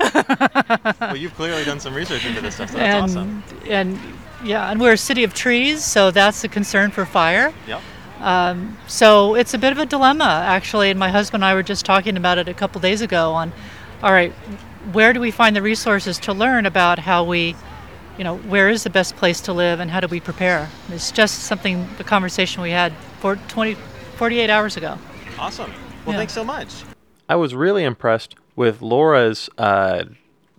well, 1.00 1.16
you've 1.16 1.34
clearly 1.36 1.64
done 1.64 1.80
some 1.80 1.94
research 1.94 2.26
into 2.26 2.42
this 2.42 2.56
stuff, 2.56 2.72
so 2.72 2.78
that's 2.78 3.16
and 3.16 3.44
awesome. 3.44 3.44
and 3.68 4.00
yeah, 4.44 4.70
and 4.70 4.80
we're 4.80 4.94
a 4.94 4.98
city 4.98 5.24
of 5.24 5.34
trees, 5.34 5.84
so 5.84 6.12
that's 6.12 6.44
a 6.44 6.48
concern 6.48 6.92
for 6.92 7.06
fire. 7.06 7.54
Yep. 7.68 7.82
Um, 8.20 8.78
so 8.88 9.36
it's 9.36 9.54
a 9.54 9.58
bit 9.58 9.72
of 9.72 9.78
a 9.78 9.86
dilemma, 9.86 10.44
actually. 10.46 10.90
And 10.90 11.00
my 11.00 11.10
husband 11.10 11.44
and 11.44 11.50
I 11.50 11.54
were 11.54 11.64
just 11.64 11.86
talking 11.86 12.18
about 12.18 12.38
it 12.38 12.48
a 12.48 12.54
couple 12.54 12.82
days 12.82 13.02
ago. 13.02 13.32
On, 13.32 13.52
all 14.04 14.12
right, 14.12 14.32
where 14.92 15.14
do 15.14 15.20
we 15.20 15.32
find 15.32 15.56
the 15.56 15.62
resources 15.62 16.18
to 16.20 16.34
learn 16.34 16.66
about 16.66 17.00
how 17.00 17.24
we, 17.24 17.56
you 18.18 18.24
know, 18.24 18.38
where 18.38 18.70
is 18.70 18.84
the 18.84 18.90
best 18.90 19.16
place 19.16 19.40
to 19.42 19.54
live 19.54 19.80
and 19.80 19.92
how 19.92 20.00
do 20.00 20.08
we 20.08 20.20
prepare? 20.20 20.70
It's 20.90 21.12
just 21.12 21.44
something, 21.44 21.88
the 21.98 22.04
conversation 22.04 22.62
we 22.62 22.72
had 22.72 22.94
for 23.20 23.36
20, 23.36 23.76
48 24.16 24.50
hours 24.50 24.76
ago. 24.78 24.98
Awesome. 25.38 25.72
Well, 26.06 26.14
Yeah. 26.14 26.20
thanks 26.20 26.34
so 26.34 26.44
much. 26.44 26.84
I 27.30 27.36
was 27.36 27.54
really 27.54 27.84
impressed 27.84 28.36
with 28.56 28.82
Laura's 28.82 29.50
uh, 29.58 30.06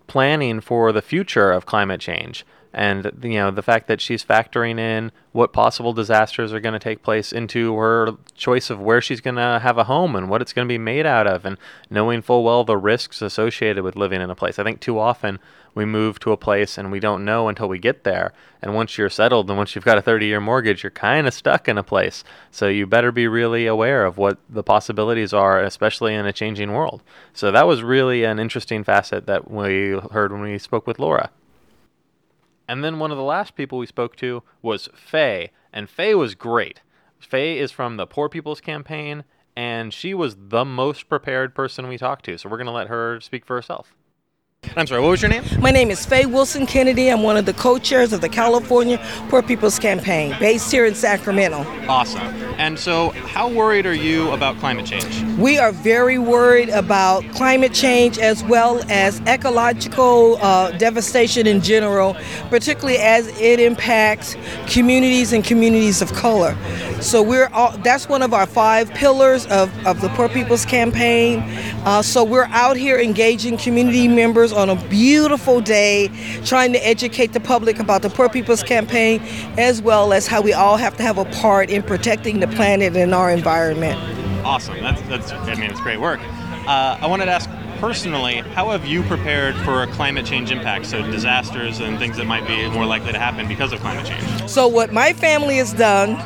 planning 0.06 0.60
for 0.60 0.92
the 0.92 1.02
future 1.02 1.50
of 1.50 1.66
climate 1.66 2.00
change, 2.00 2.44
and 2.72 3.10
you 3.22 3.34
know 3.34 3.50
the 3.50 3.62
fact 3.62 3.86
that 3.88 4.00
she's 4.00 4.24
factoring 4.24 4.78
in 4.78 5.10
what 5.32 5.52
possible 5.52 5.92
disasters 5.92 6.52
are 6.52 6.60
going 6.60 6.72
to 6.72 6.78
take 6.78 7.02
place 7.02 7.32
into 7.32 7.76
her 7.76 8.12
choice 8.34 8.70
of 8.70 8.80
where 8.80 9.00
she's 9.00 9.20
going 9.20 9.36
to 9.36 9.58
have 9.62 9.78
a 9.78 9.84
home 9.84 10.16
and 10.16 10.28
what 10.28 10.42
it's 10.42 10.52
going 10.52 10.66
to 10.66 10.72
be 10.72 10.78
made 10.78 11.06
out 11.06 11.26
of, 11.26 11.44
and 11.44 11.56
knowing 11.90 12.22
full 12.22 12.44
well 12.44 12.64
the 12.64 12.76
risks 12.76 13.22
associated 13.22 13.82
with 13.82 13.96
living 13.96 14.20
in 14.20 14.30
a 14.30 14.34
place. 14.34 14.58
I 14.58 14.64
think 14.64 14.80
too 14.80 14.98
often 14.98 15.38
we 15.74 15.84
move 15.84 16.18
to 16.20 16.32
a 16.32 16.36
place 16.36 16.76
and 16.76 16.90
we 16.90 17.00
don't 17.00 17.24
know 17.24 17.48
until 17.48 17.68
we 17.68 17.78
get 17.78 18.04
there. 18.04 18.32
And 18.60 18.74
once 18.74 18.98
you're 18.98 19.08
settled 19.08 19.48
and 19.48 19.56
once 19.56 19.74
you've 19.74 19.84
got 19.84 19.96
a 19.96 20.02
30 20.02 20.26
year 20.26 20.40
mortgage, 20.40 20.82
you're 20.82 20.90
kind 20.90 21.26
of 21.26 21.32
stuck 21.34 21.68
in 21.68 21.78
a 21.78 21.82
place. 21.82 22.24
So 22.50 22.68
you 22.68 22.86
better 22.86 23.12
be 23.12 23.28
really 23.28 23.66
aware 23.66 24.04
of 24.04 24.18
what 24.18 24.38
the 24.48 24.64
possibilities 24.64 25.32
are, 25.32 25.62
especially 25.62 26.14
in 26.14 26.26
a 26.26 26.32
changing 26.32 26.72
world. 26.72 27.02
So 27.32 27.52
that 27.52 27.66
was 27.66 27.82
really 27.82 28.24
an 28.24 28.38
interesting 28.38 28.82
facet 28.82 29.26
that 29.26 29.50
we 29.50 29.98
heard 30.10 30.32
when 30.32 30.42
we 30.42 30.58
spoke 30.58 30.86
with 30.86 30.98
Laura. 30.98 31.30
And 32.68 32.84
then 32.84 32.98
one 32.98 33.10
of 33.10 33.16
the 33.16 33.22
last 33.24 33.56
people 33.56 33.78
we 33.78 33.86
spoke 33.86 34.14
to 34.16 34.42
was 34.60 34.88
Faye, 34.94 35.50
and 35.72 35.88
Faye 35.88 36.14
was 36.14 36.34
great. 36.34 36.82
Faye 37.18 37.58
is 37.58 37.72
from 37.72 37.96
the 37.96 38.06
Poor 38.06 38.28
People's 38.28 38.60
Campaign, 38.60 39.24
and 39.56 39.92
she 39.92 40.14
was 40.14 40.36
the 40.38 40.64
most 40.64 41.08
prepared 41.08 41.54
person 41.54 41.88
we 41.88 41.98
talked 41.98 42.26
to. 42.26 42.36
So 42.36 42.48
we're 42.48 42.58
going 42.58 42.66
to 42.66 42.72
let 42.72 42.88
her 42.88 43.20
speak 43.20 43.44
for 43.46 43.56
herself. 43.56 43.94
I'm 44.76 44.88
sorry, 44.88 45.00
what 45.00 45.10
was 45.10 45.22
your 45.22 45.28
name? 45.28 45.44
My 45.60 45.70
name 45.70 45.88
is 45.88 46.04
Faye 46.04 46.26
Wilson 46.26 46.66
Kennedy. 46.66 47.10
I'm 47.10 47.22
one 47.22 47.36
of 47.36 47.46
the 47.46 47.52
co 47.52 47.78
chairs 47.78 48.12
of 48.12 48.20
the 48.20 48.28
California 48.28 48.98
Poor 49.28 49.40
People's 49.40 49.78
Campaign, 49.78 50.34
based 50.40 50.72
here 50.72 50.84
in 50.84 50.96
Sacramento. 50.96 51.58
Awesome. 51.88 52.22
And 52.58 52.76
so, 52.76 53.10
how 53.10 53.48
worried 53.48 53.86
are 53.86 53.94
you 53.94 54.32
about 54.32 54.56
climate 54.58 54.84
change? 54.84 55.22
We 55.38 55.58
are 55.58 55.70
very 55.70 56.18
worried 56.18 56.70
about 56.70 57.22
climate 57.34 57.72
change 57.72 58.18
as 58.18 58.42
well 58.44 58.82
as 58.90 59.20
ecological 59.28 60.38
uh, 60.38 60.72
devastation 60.72 61.46
in 61.46 61.60
general, 61.60 62.16
particularly 62.48 62.98
as 62.98 63.28
it 63.40 63.60
impacts 63.60 64.36
communities 64.66 65.32
and 65.32 65.44
communities 65.44 66.02
of 66.02 66.12
color. 66.14 66.56
So 67.00 67.22
we're 67.22 67.46
all, 67.48 67.78
that's 67.78 68.08
one 68.08 68.22
of 68.22 68.34
our 68.34 68.46
five 68.46 68.90
pillars 68.90 69.46
of, 69.46 69.70
of 69.86 70.00
the 70.00 70.08
Poor 70.10 70.28
People's 70.28 70.64
Campaign. 70.64 71.42
Uh, 71.84 72.02
so 72.02 72.24
we're 72.24 72.48
out 72.50 72.76
here 72.76 72.98
engaging 72.98 73.56
community 73.56 74.08
members 74.08 74.47
on 74.52 74.68
a 74.70 74.76
beautiful 74.88 75.60
day, 75.60 76.08
trying 76.44 76.72
to 76.72 76.86
educate 76.86 77.32
the 77.32 77.40
public 77.40 77.78
about 77.78 78.02
the 78.02 78.10
Poor 78.10 78.28
People's 78.28 78.62
Campaign, 78.62 79.20
as 79.58 79.80
well 79.82 80.12
as 80.12 80.26
how 80.26 80.40
we 80.40 80.52
all 80.52 80.76
have 80.76 80.96
to 80.96 81.02
have 81.02 81.18
a 81.18 81.24
part 81.26 81.70
in 81.70 81.82
protecting 81.82 82.40
the 82.40 82.48
planet 82.48 82.96
and 82.96 83.14
our 83.14 83.30
environment. 83.30 83.98
Awesome. 84.44 84.78
That's, 84.80 85.02
that's 85.02 85.32
I 85.32 85.54
mean, 85.54 85.70
it's 85.70 85.80
great 85.80 86.00
work. 86.00 86.20
Uh, 86.66 86.98
I 87.00 87.06
wanted 87.06 87.26
to 87.26 87.32
ask 87.32 87.48
personally, 87.78 88.36
how 88.36 88.70
have 88.70 88.84
you 88.84 89.02
prepared 89.04 89.56
for 89.56 89.82
a 89.82 89.86
climate 89.86 90.26
change 90.26 90.50
impacts, 90.50 90.88
so 90.88 91.02
disasters 91.10 91.80
and 91.80 91.98
things 91.98 92.16
that 92.16 92.26
might 92.26 92.46
be 92.46 92.68
more 92.70 92.84
likely 92.84 93.12
to 93.12 93.18
happen 93.18 93.48
because 93.48 93.72
of 93.72 93.80
climate 93.80 94.06
change? 94.06 94.50
So 94.50 94.68
what 94.68 94.92
my 94.92 95.12
family 95.12 95.56
has 95.56 95.72
done 95.72 96.18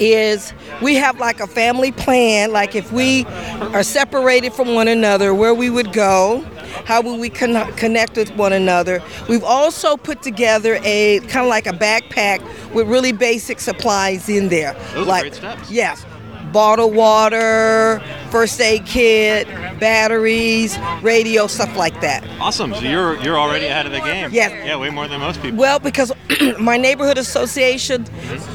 is 0.00 0.52
we 0.82 0.96
have 0.96 1.18
like 1.18 1.40
a 1.40 1.46
family 1.46 1.90
plan 1.90 2.52
like 2.52 2.74
if 2.74 2.92
we 2.92 3.24
are 3.72 3.82
separated 3.82 4.52
from 4.52 4.74
one 4.74 4.88
another 4.88 5.34
where 5.34 5.54
we 5.54 5.70
would 5.70 5.92
go 5.92 6.44
how 6.84 7.00
will 7.00 7.18
we 7.18 7.28
con- 7.30 7.72
connect 7.74 8.16
with 8.16 8.30
one 8.36 8.52
another. 8.52 9.02
We've 9.28 9.44
also 9.44 9.96
put 9.96 10.22
together 10.22 10.78
a 10.84 11.20
kind 11.28 11.44
of 11.44 11.48
like 11.48 11.66
a 11.66 11.72
backpack 11.72 12.42
with 12.72 12.88
really 12.88 13.12
basic 13.12 13.60
supplies 13.60 14.28
in 14.28 14.48
there. 14.48 14.74
Those 14.94 15.08
are 15.08 15.20
great 15.20 15.34
steps. 15.34 15.70
yes 15.70 16.04
bottled 16.52 16.94
water 16.94 18.02
first 18.30 18.60
aid 18.60 18.84
kit 18.86 19.46
batteries 19.78 20.78
radio 21.02 21.46
stuff 21.46 21.74
like 21.76 21.98
that 22.00 22.24
Awesome. 22.40 22.72
So 22.72 22.82
you're 22.82 23.20
you're 23.20 23.38
already 23.38 23.66
ahead 23.66 23.86
of 23.86 23.92
the 23.92 24.00
game. 24.00 24.30
Yes. 24.32 24.52
Yeah, 24.64 24.76
way 24.76 24.90
more 24.90 25.08
than 25.08 25.20
most 25.20 25.42
people. 25.42 25.58
Well, 25.58 25.80
because 25.80 26.12
my 26.60 26.76
neighborhood 26.76 27.18
association, 27.18 28.06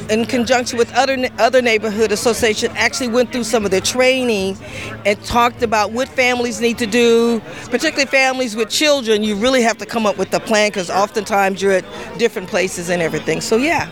in 0.08 0.24
conjunction 0.24 0.78
with 0.78 0.92
other 0.94 1.28
other 1.38 1.60
neighborhood 1.60 2.10
association, 2.10 2.72
actually 2.76 3.08
went 3.08 3.30
through 3.30 3.44
some 3.44 3.64
of 3.64 3.70
the 3.70 3.82
training 3.82 4.56
and 5.04 5.22
talked 5.24 5.62
about 5.62 5.92
what 5.92 6.08
families 6.08 6.60
need 6.60 6.78
to 6.78 6.86
do, 6.86 7.40
particularly 7.66 8.06
families 8.06 8.56
with 8.56 8.70
children. 8.70 9.22
You 9.22 9.36
really 9.36 9.62
have 9.62 9.76
to 9.78 9.86
come 9.86 10.06
up 10.06 10.16
with 10.16 10.32
a 10.32 10.40
plan 10.40 10.70
because 10.70 10.88
oftentimes 10.88 11.60
you're 11.60 11.72
at 11.72 12.18
different 12.18 12.48
places 12.48 12.88
and 12.88 13.02
everything. 13.02 13.42
So 13.42 13.56
yeah. 13.56 13.90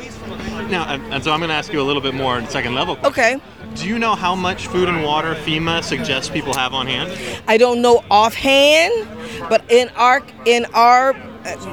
Now, 0.73 0.85
and, 0.85 1.23
so 1.23 1.31
I'm 1.33 1.39
going 1.41 1.51
to 1.51 1.55
ask 1.55 1.71
you 1.71 1.83
a 1.83 1.85
little 1.85 2.01
bit 2.01 2.15
more 2.15 2.39
in 2.39 2.49
second 2.49 2.75
level. 2.75 2.97
Okay. 3.05 3.39
Do 3.75 3.87
you 3.87 3.99
know 3.99 4.15
how 4.15 4.35
much 4.35 4.69
food 4.69 4.89
and 4.89 5.05
water 5.05 5.35
FEMA 5.35 5.85
suggests 5.85 6.31
people 6.31 6.55
have 6.55 6.73
on 6.73 6.87
hand? 6.87 7.13
I 7.47 7.59
don't 7.59 7.83
know 7.83 8.03
offhand, 8.11 9.07
but 9.51 9.71
in 9.71 9.91
our 9.91 10.23
in 10.47 10.65
our 10.73 11.13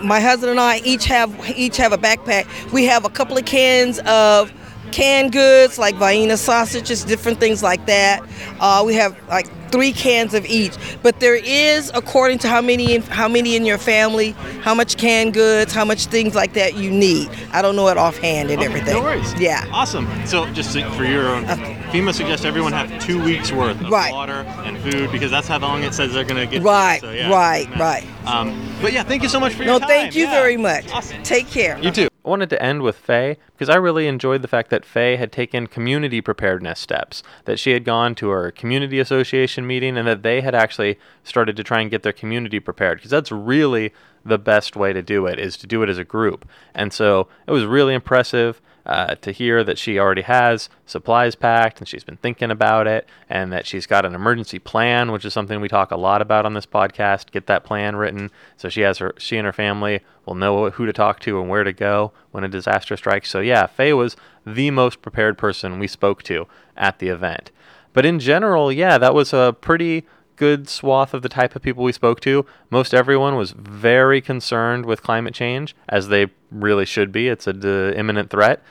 my 0.03 0.19
husband 0.19 0.51
and 0.51 0.59
I 0.59 0.79
each 0.79 1.05
have 1.05 1.33
each 1.49 1.77
have 1.77 1.93
a 1.93 1.97
backpack. 1.97 2.45
We 2.73 2.85
have 2.85 3.05
a 3.05 3.09
couple 3.09 3.37
of 3.37 3.45
cans 3.45 3.99
of 3.99 4.51
canned 4.91 5.31
goods 5.31 5.77
like 5.77 5.95
Vienna 5.95 6.37
sausages, 6.37 7.03
different 7.03 7.39
things 7.39 7.63
like 7.63 7.85
that. 7.85 8.23
Uh, 8.59 8.83
we 8.85 8.93
have 8.95 9.15
like 9.29 9.47
three 9.71 9.91
cans 9.93 10.33
of 10.33 10.45
each. 10.45 10.73
But 11.03 11.19
there 11.19 11.35
is, 11.35 11.91
according 11.93 12.39
to 12.39 12.47
how 12.49 12.61
many 12.61 12.95
in, 12.95 13.01
how 13.03 13.27
many 13.27 13.55
in 13.55 13.65
your 13.65 13.77
family, 13.77 14.31
how 14.61 14.73
much 14.73 14.97
canned 14.97 15.33
goods, 15.33 15.73
how 15.73 15.85
much 15.85 16.07
things 16.07 16.35
like 16.35 16.53
that 16.53 16.75
you 16.75 16.89
need. 16.91 17.29
I 17.51 17.61
don't 17.61 17.75
know 17.75 17.87
it 17.89 17.97
offhand 17.97 18.49
and 18.49 18.59
Okay, 18.59 18.65
everything. 18.67 18.93
No 18.95 19.01
worries. 19.03 19.33
Yeah. 19.39 19.65
Awesome. 19.71 20.07
So 20.25 20.49
just 20.53 20.71
for 20.95 21.05
your 21.05 21.27
own, 21.29 21.45
FEMA 21.45 22.13
suggests 22.13 22.45
everyone 22.45 22.73
have 22.73 22.99
two 22.99 23.23
weeks 23.23 23.51
worth 23.51 23.79
of 23.81 23.89
Right. 23.89 24.11
water 24.11 24.45
and 24.63 24.77
food 24.79 25.11
because 25.11 25.31
that's 25.31 25.47
how 25.47 25.59
long 25.59 25.83
it 25.83 25.93
says 25.93 26.13
they're 26.13 26.23
going 26.23 26.47
to 26.47 26.51
get. 26.51 26.63
Right, 26.63 27.01
So, 27.01 27.11
yeah, 27.11 27.31
right, 27.31 27.67
right. 27.79 28.03
Um, 28.25 28.75
but 28.81 28.93
yeah, 28.93 29.03
thank 29.03 29.23
you 29.23 29.29
so 29.29 29.39
much 29.39 29.53
for 29.53 29.63
your 29.63 29.73
No, 29.73 29.79
time. 29.79 29.87
No, 29.87 29.93
thank 29.95 30.15
you 30.15 30.25
Yeah. 30.25 30.31
very 30.31 30.57
much. 30.57 30.85
Take 31.23 31.49
care. 31.49 31.79
You 31.81 31.91
too. 31.91 32.08
Wanted 32.29 32.51
to 32.51 32.61
end 32.61 32.83
with 32.83 32.95
Faye 32.95 33.37
because 33.53 33.69
I 33.69 33.75
really 33.77 34.05
enjoyed 34.05 34.43
the 34.43 34.47
fact 34.47 34.69
that 34.69 34.85
Faye 34.85 35.15
had 35.15 35.31
taken 35.31 35.65
community 35.65 36.21
preparedness 36.21 36.79
steps, 36.79 37.23
that 37.45 37.57
she 37.57 37.71
had 37.71 37.83
gone 37.83 38.13
to 38.15 38.29
her 38.29 38.51
community 38.51 38.99
association 38.99 39.65
meeting 39.65 39.97
and 39.97 40.07
that 40.07 40.21
they 40.21 40.41
had 40.41 40.53
actually 40.53 40.99
started 41.23 41.55
to 41.55 41.63
try 41.63 41.81
and 41.81 41.89
get 41.89 42.03
their 42.03 42.13
community 42.13 42.59
prepared 42.59 42.99
because 42.99 43.09
that's 43.09 43.31
really 43.31 43.91
the 44.23 44.37
best 44.37 44.75
way 44.75 44.93
to 44.93 45.01
do 45.01 45.25
it 45.25 45.39
is 45.39 45.57
to 45.57 45.65
do 45.65 45.81
it 45.81 45.89
as 45.89 45.97
a 45.97 46.03
group. 46.03 46.47
And 46.75 46.93
so 46.93 47.27
it 47.47 47.51
was 47.51 47.65
really 47.65 47.95
impressive 47.95 48.61
uh, 48.85 49.15
to 49.15 49.31
hear 49.31 49.63
that 49.63 49.77
she 49.77 49.99
already 49.99 50.21
has 50.23 50.69
supplies 50.85 51.35
packed 51.35 51.79
and 51.79 51.87
she's 51.87 52.03
been 52.03 52.17
thinking 52.17 52.51
about 52.51 52.87
it 52.87 53.07
and 53.29 53.51
that 53.51 53.65
she's 53.65 53.85
got 53.85 54.05
an 54.05 54.15
emergency 54.15 54.59
plan, 54.59 55.11
which 55.11 55.25
is 55.25 55.33
something 55.33 55.61
we 55.61 55.67
talk 55.67 55.91
a 55.91 55.97
lot 55.97 56.21
about 56.21 56.45
on 56.45 56.53
this 56.53 56.65
podcast. 56.65 57.31
Get 57.31 57.47
that 57.47 57.63
plan 57.63 57.95
written 57.95 58.31
so 58.57 58.69
she 58.69 58.81
has 58.81 58.97
her 58.97 59.13
she 59.17 59.37
and 59.37 59.45
her 59.45 59.53
family 59.53 60.01
will 60.25 60.35
know 60.35 60.69
who 60.69 60.85
to 60.85 60.93
talk 60.93 61.19
to 61.21 61.39
and 61.39 61.49
where 61.49 61.63
to 61.63 61.73
go 61.73 62.11
when 62.31 62.43
a 62.43 62.49
disaster 62.49 62.97
strikes. 62.97 63.29
So 63.29 63.39
yeah, 63.39 63.67
Faye 63.67 63.93
was 63.93 64.15
the 64.45 64.71
most 64.71 65.01
prepared 65.01 65.37
person 65.37 65.79
we 65.79 65.87
spoke 65.87 66.23
to 66.23 66.47
at 66.75 66.99
the 66.99 67.09
event. 67.09 67.51
But 67.93 68.05
in 68.05 68.19
general, 68.19 68.71
yeah, 68.71 68.97
that 68.97 69.13
was 69.13 69.33
a 69.33 69.55
pretty 69.59 70.05
good 70.39 70.69
swath 70.69 71.13
of 71.13 71.21
the 71.21 71.29
type 71.29 71.53
of 71.53 71.61
people 71.61 71.83
we 71.83 71.91
spoke 71.91 72.21
to. 72.21 72.45
Most 72.69 72.93
everyone 72.93 73.35
was 73.35 73.51
very 73.51 74.21
concerned 74.21 74.85
with 74.85 75.03
climate 75.03 75.33
change, 75.33 75.75
as 75.89 76.07
they 76.07 76.27
really 76.49 76.85
should 76.85 77.11
be. 77.11 77.27
It's 77.27 77.45
an 77.45 77.63
imminent 77.63 78.29
threat. 78.29 78.63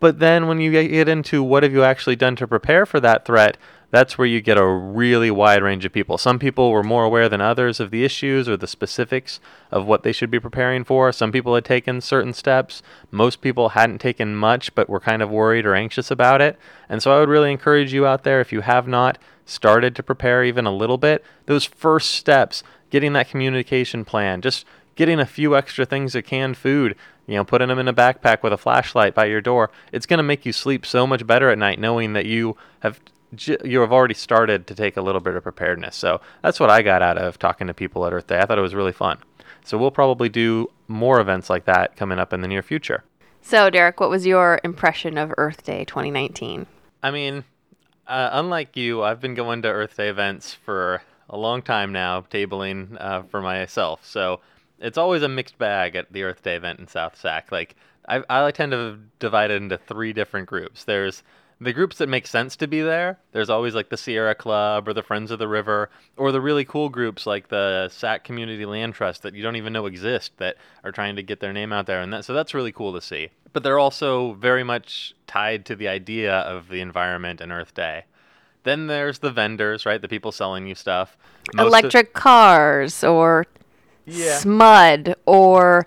But 0.00 0.18
then 0.18 0.48
when 0.48 0.60
you 0.60 0.72
get 0.72 1.08
into 1.08 1.42
what 1.44 1.62
have 1.62 1.72
you 1.72 1.84
actually 1.84 2.16
done 2.16 2.34
to 2.36 2.48
prepare 2.48 2.86
for 2.86 2.98
that 3.00 3.24
threat, 3.24 3.56
that's 3.92 4.16
where 4.16 4.26
you 4.26 4.40
get 4.40 4.56
a 4.56 4.66
really 4.66 5.30
wide 5.30 5.62
range 5.62 5.84
of 5.84 5.92
people. 5.92 6.16
Some 6.16 6.38
people 6.38 6.70
were 6.70 6.82
more 6.82 7.04
aware 7.04 7.28
than 7.28 7.40
others 7.40 7.80
of 7.80 7.90
the 7.90 8.04
issues 8.04 8.48
or 8.48 8.56
the 8.56 8.66
specifics 8.66 9.40
of 9.70 9.84
what 9.84 10.02
they 10.02 10.12
should 10.12 10.30
be 10.30 10.40
preparing 10.40 10.84
for. 10.84 11.12
Some 11.12 11.32
people 11.32 11.54
had 11.54 11.64
taken 11.64 12.00
certain 12.00 12.32
steps. 12.32 12.82
Most 13.10 13.40
people 13.40 13.70
hadn't 13.70 13.98
taken 13.98 14.34
much 14.34 14.74
but 14.74 14.88
were 14.88 15.00
kind 15.00 15.22
of 15.22 15.30
worried 15.30 15.66
or 15.66 15.74
anxious 15.74 16.10
about 16.10 16.40
it. 16.40 16.58
And 16.88 17.02
so 17.02 17.14
I 17.14 17.20
would 17.20 17.28
really 17.28 17.50
encourage 17.50 17.92
you 17.92 18.06
out 18.06 18.22
there, 18.22 18.40
if 18.40 18.52
you 18.52 18.62
have 18.62 18.88
not 18.88 19.18
started 19.44 19.96
to 19.96 20.02
prepare 20.02 20.44
even 20.44 20.66
a 20.66 20.74
little 20.74 20.98
bit, 20.98 21.24
those 21.46 21.64
first 21.64 22.10
steps, 22.10 22.62
getting 22.90 23.12
that 23.14 23.28
communication 23.28 24.04
plan, 24.04 24.40
just 24.40 24.64
getting 24.96 25.20
a 25.20 25.26
few 25.26 25.56
extra 25.56 25.84
things 25.84 26.14
of 26.14 26.24
canned 26.24 26.56
food, 26.56 26.94
you 27.26 27.34
know, 27.34 27.44
putting 27.44 27.68
them 27.68 27.78
in 27.78 27.88
a 27.88 27.94
backpack 27.94 28.42
with 28.42 28.52
a 28.52 28.58
flashlight 28.58 29.14
by 29.14 29.24
your 29.24 29.40
door, 29.40 29.70
it's 29.92 30.06
going 30.06 30.18
to 30.18 30.24
make 30.24 30.44
you 30.44 30.52
sleep 30.52 30.84
so 30.84 31.06
much 31.06 31.26
better 31.26 31.48
at 31.50 31.58
night 31.58 31.78
knowing 31.78 32.12
that 32.12 32.26
you 32.26 32.56
have 32.80 33.00
you 33.64 33.80
have 33.80 33.92
already 33.92 34.14
started 34.14 34.66
to 34.66 34.74
take 34.74 34.96
a 34.96 35.00
little 35.00 35.20
bit 35.20 35.36
of 35.36 35.42
preparedness. 35.44 35.94
So 35.94 36.20
that's 36.42 36.58
what 36.58 36.68
I 36.68 36.82
got 36.82 37.00
out 37.00 37.16
of 37.16 37.38
talking 37.38 37.68
to 37.68 37.74
people 37.74 38.04
at 38.04 38.12
Earth 38.12 38.26
Day. 38.26 38.40
I 38.40 38.44
thought 38.44 38.58
it 38.58 38.62
was 38.62 38.74
really 38.74 38.92
fun. 38.92 39.18
So 39.64 39.78
we'll 39.78 39.92
probably 39.92 40.28
do 40.28 40.68
more 40.88 41.20
events 41.20 41.48
like 41.48 41.64
that 41.66 41.96
coming 41.96 42.18
up 42.18 42.32
in 42.32 42.40
the 42.40 42.48
near 42.48 42.62
future. 42.62 43.04
So, 43.40 43.70
Derek, 43.70 44.00
what 44.00 44.10
was 44.10 44.26
your 44.26 44.60
impression 44.64 45.16
of 45.16 45.32
Earth 45.38 45.62
Day 45.62 45.84
2019? 45.84 46.66
I 47.02 47.10
mean, 47.10 47.44
uh, 48.10 48.30
unlike 48.32 48.76
you, 48.76 49.02
I've 49.02 49.20
been 49.20 49.34
going 49.34 49.62
to 49.62 49.68
Earth 49.68 49.96
Day 49.96 50.08
events 50.08 50.52
for 50.52 51.02
a 51.28 51.38
long 51.38 51.62
time 51.62 51.92
now, 51.92 52.22
tabling 52.22 53.00
uh, 53.00 53.22
for 53.22 53.40
myself. 53.40 54.04
So 54.04 54.40
it's 54.80 54.98
always 54.98 55.22
a 55.22 55.28
mixed 55.28 55.56
bag 55.58 55.94
at 55.94 56.12
the 56.12 56.24
Earth 56.24 56.42
Day 56.42 56.56
event 56.56 56.80
in 56.80 56.88
South 56.88 57.16
Sac. 57.16 57.52
Like 57.52 57.76
I, 58.08 58.22
I 58.28 58.50
tend 58.50 58.72
to 58.72 58.98
divide 59.20 59.52
it 59.52 59.62
into 59.62 59.78
three 59.78 60.12
different 60.12 60.48
groups. 60.48 60.84
There's 60.84 61.22
the 61.60 61.72
groups 61.74 61.98
that 61.98 62.08
make 62.08 62.26
sense 62.26 62.56
to 62.56 62.66
be 62.66 62.80
there, 62.80 63.18
there's 63.32 63.50
always 63.50 63.74
like 63.74 63.90
the 63.90 63.96
Sierra 63.96 64.34
Club 64.34 64.88
or 64.88 64.94
the 64.94 65.02
Friends 65.02 65.30
of 65.30 65.38
the 65.38 65.48
River, 65.48 65.90
or 66.16 66.32
the 66.32 66.40
really 66.40 66.64
cool 66.64 66.88
groups 66.88 67.26
like 67.26 67.48
the 67.48 67.90
SAC 67.90 68.24
Community 68.24 68.64
Land 68.64 68.94
Trust 68.94 69.22
that 69.22 69.34
you 69.34 69.42
don't 69.42 69.56
even 69.56 69.72
know 69.72 69.84
exist 69.84 70.32
that 70.38 70.56
are 70.84 70.92
trying 70.92 71.16
to 71.16 71.22
get 71.22 71.40
their 71.40 71.52
name 71.52 71.72
out 71.72 71.86
there. 71.86 72.00
And 72.00 72.12
that, 72.14 72.24
so 72.24 72.32
that's 72.32 72.54
really 72.54 72.72
cool 72.72 72.94
to 72.94 73.02
see. 73.02 73.28
But 73.52 73.62
they're 73.62 73.78
also 73.78 74.32
very 74.34 74.64
much 74.64 75.14
tied 75.26 75.66
to 75.66 75.76
the 75.76 75.88
idea 75.88 76.32
of 76.32 76.68
the 76.68 76.80
environment 76.80 77.42
and 77.42 77.52
Earth 77.52 77.74
Day. 77.74 78.04
Then 78.62 78.86
there's 78.86 79.18
the 79.18 79.30
vendors, 79.30 79.84
right? 79.84 80.00
The 80.00 80.08
people 80.08 80.32
selling 80.32 80.66
you 80.66 80.74
stuff. 80.74 81.16
Most 81.54 81.66
Electric 81.66 82.08
of, 82.08 82.12
cars 82.14 83.04
or 83.04 83.46
yeah. 84.06 84.38
SMUD 84.38 85.14
or 85.26 85.84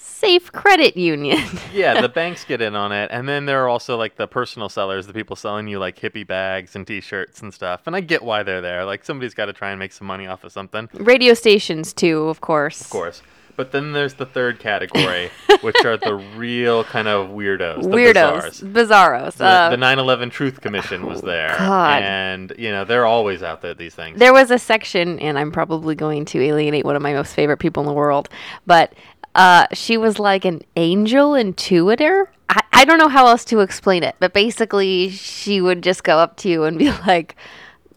Safe 0.00 0.50
Credit 0.50 0.96
Union. 0.96 1.46
yeah, 1.72 2.00
the 2.00 2.08
banks 2.20 2.44
get 2.44 2.60
in 2.60 2.74
on 2.74 2.90
it, 2.90 3.10
and 3.12 3.28
then 3.28 3.46
there 3.46 3.64
are 3.64 3.68
also 3.68 3.96
like 3.96 4.16
the 4.16 4.26
personal 4.26 4.68
sellers, 4.68 5.06
the 5.06 5.12
people 5.12 5.36
selling 5.36 5.68
you 5.68 5.78
like 5.78 5.98
hippie 5.98 6.26
bags 6.26 6.74
and 6.74 6.86
T-shirts 6.86 7.42
and 7.42 7.52
stuff. 7.52 7.82
And 7.86 7.94
I 7.94 8.00
get 8.00 8.22
why 8.22 8.42
they're 8.42 8.60
there. 8.60 8.84
Like 8.84 9.04
somebody's 9.04 9.34
got 9.34 9.46
to 9.46 9.52
try 9.52 9.70
and 9.70 9.78
make 9.78 9.92
some 9.92 10.06
money 10.06 10.26
off 10.26 10.42
of 10.44 10.52
something. 10.52 10.88
Radio 10.94 11.34
stations 11.34 11.92
too, 11.92 12.28
of 12.28 12.40
course. 12.40 12.80
Of 12.80 12.90
course. 12.90 13.22
But 13.56 13.72
then 13.72 13.92
there's 13.92 14.14
the 14.14 14.24
third 14.24 14.58
category, 14.58 15.30
which 15.60 15.76
are 15.84 15.98
the 15.98 16.14
real 16.14 16.82
kind 16.84 17.06
of 17.06 17.28
weirdos. 17.28 17.82
weirdos. 17.82 18.62
Bizarros. 18.62 18.72
Bizarros. 18.72 19.34
The, 19.34 19.44
uh, 19.44 19.76
9/11 19.76 20.30
Truth 20.30 20.62
Commission 20.62 21.04
was 21.04 21.20
there, 21.20 21.54
God. 21.58 22.02
and 22.02 22.54
you 22.56 22.70
know 22.70 22.86
they're 22.86 23.04
always 23.04 23.42
out 23.42 23.60
there. 23.60 23.74
These 23.74 23.94
things. 23.94 24.18
There 24.18 24.32
was 24.32 24.50
a 24.50 24.58
section, 24.58 25.18
and 25.18 25.38
I'm 25.38 25.52
probably 25.52 25.94
going 25.94 26.24
to 26.26 26.40
alienate 26.40 26.86
one 26.86 26.96
of 26.96 27.02
my 27.02 27.12
most 27.12 27.34
favorite 27.34 27.58
people 27.58 27.82
in 27.82 27.86
the 27.86 27.92
world, 27.92 28.30
but 28.66 28.94
uh, 29.34 29.66
she 29.72 29.96
was 29.96 30.18
like 30.18 30.44
an 30.44 30.62
angel 30.76 31.32
intuitor. 31.32 32.26
I, 32.48 32.62
I 32.72 32.84
don't 32.84 32.98
know 32.98 33.08
how 33.08 33.26
else 33.26 33.44
to 33.46 33.60
explain 33.60 34.02
it, 34.02 34.16
but 34.18 34.32
basically, 34.32 35.10
she 35.10 35.60
would 35.60 35.82
just 35.82 36.02
go 36.04 36.18
up 36.18 36.36
to 36.38 36.48
you 36.48 36.64
and 36.64 36.78
be 36.78 36.90
like, 37.06 37.36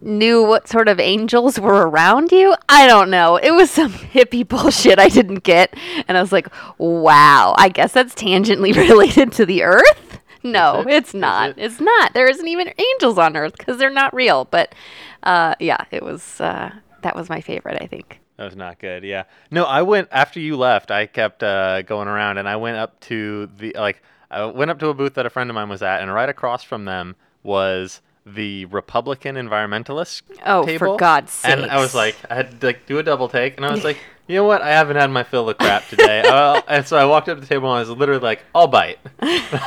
knew 0.04 0.44
what 0.44 0.68
sort 0.68 0.88
of 0.88 1.00
angels 1.00 1.60
were 1.60 1.88
around 1.88 2.32
you. 2.32 2.56
I 2.70 2.88
don't 2.88 3.10
know. 3.10 3.38
It 3.38 3.52
was 3.52 3.72
some 3.72 3.94
hippie 4.14 4.48
bullshit 4.48 5.00
I 5.00 5.10
didn't 5.10 5.44
get. 5.44 5.74
And 6.08 6.18
I 6.18 6.22
was 6.22 6.32
like, 6.32 6.48
wow, 6.78 7.56
I 7.58 7.70
guess 7.70 7.94
that's 7.94 8.14
tangentially 8.14 8.76
related 8.90 9.32
to 9.34 9.46
the 9.46 9.64
earth. 9.64 10.20
No, 10.44 10.82
it? 10.82 10.88
it's 10.88 11.14
not. 11.14 11.52
It? 11.52 11.56
It's 11.58 11.80
not. 11.80 12.14
There 12.14 12.28
isn't 12.28 12.48
even 12.48 12.74
angels 12.78 13.18
on 13.18 13.38
earth 13.38 13.58
because 13.58 13.78
they're 13.78 13.90
not 13.90 14.14
real. 14.14 14.46
But 14.46 14.76
uh, 15.24 15.56
yeah, 15.60 15.86
it 15.90 16.04
was, 16.04 16.42
uh, 16.42 16.72
that 17.02 17.16
was 17.16 17.30
my 17.30 17.42
favorite, 17.42 17.82
I 17.82 17.88
think. 17.88 18.20
That 18.38 18.46
was 18.46 18.56
not 18.56 18.80
good. 18.80 19.04
Yeah. 19.04 19.24
No, 19.52 19.64
I 19.64 19.84
went 19.84 20.08
after 20.12 20.40
you 20.40 20.58
left. 20.58 20.90
I 20.90 21.06
kept 21.06 21.44
uh, 21.44 21.84
going 21.84 22.08
around, 22.08 22.38
and 22.38 22.50
I 22.50 22.56
went 22.56 22.78
up 22.78 23.00
to 23.02 23.50
the 23.58 23.76
like. 23.78 24.02
I 24.32 24.46
went 24.46 24.72
up 24.72 24.80
to 24.80 24.88
a 24.88 24.94
booth 24.96 25.14
that 25.14 25.28
a 25.28 25.30
friend 25.30 25.50
of 25.50 25.54
mine 25.54 25.70
was 25.70 25.84
at, 25.84 26.02
and 26.02 26.12
right 26.12 26.28
across 26.28 26.64
from 26.64 26.86
them 26.86 27.16
was 27.44 28.02
the 28.26 28.66
Republican 28.66 29.36
environmentalists. 29.36 30.24
Oh, 30.46 30.66
table. 30.66 30.78
for 30.94 30.98
God's 30.98 31.32
sake! 31.32 31.52
And 31.52 31.66
I 31.66 31.80
was 31.80 31.94
like, 31.94 32.16
I 32.30 32.36
had 32.36 32.60
to 32.62 32.68
like 32.68 32.86
do 32.86 32.98
a 32.98 33.04
double 33.04 33.30
take, 33.30 33.58
and 33.58 33.66
I 33.66 33.72
was 33.72 33.84
like, 33.90 33.98
you 34.28 34.36
know 34.36 34.46
what? 34.46 34.62
I 34.62 34.70
haven't 34.70 34.96
had 34.96 35.12
my 35.12 35.24
fill 35.24 35.50
of 35.50 35.58
crap 35.58 35.88
today. 35.88 36.22
uh, 36.26 36.62
and 36.68 36.88
so 36.88 36.98
I 36.98 37.06
walked 37.06 37.30
up 37.30 37.38
to 37.38 37.42
the 37.42 37.48
table, 37.48 37.70
and 37.70 37.78
I 37.78 37.80
was 37.82 37.90
literally 37.90 38.22
like, 38.22 38.44
I'll 38.56 38.68
bite. 38.68 39.00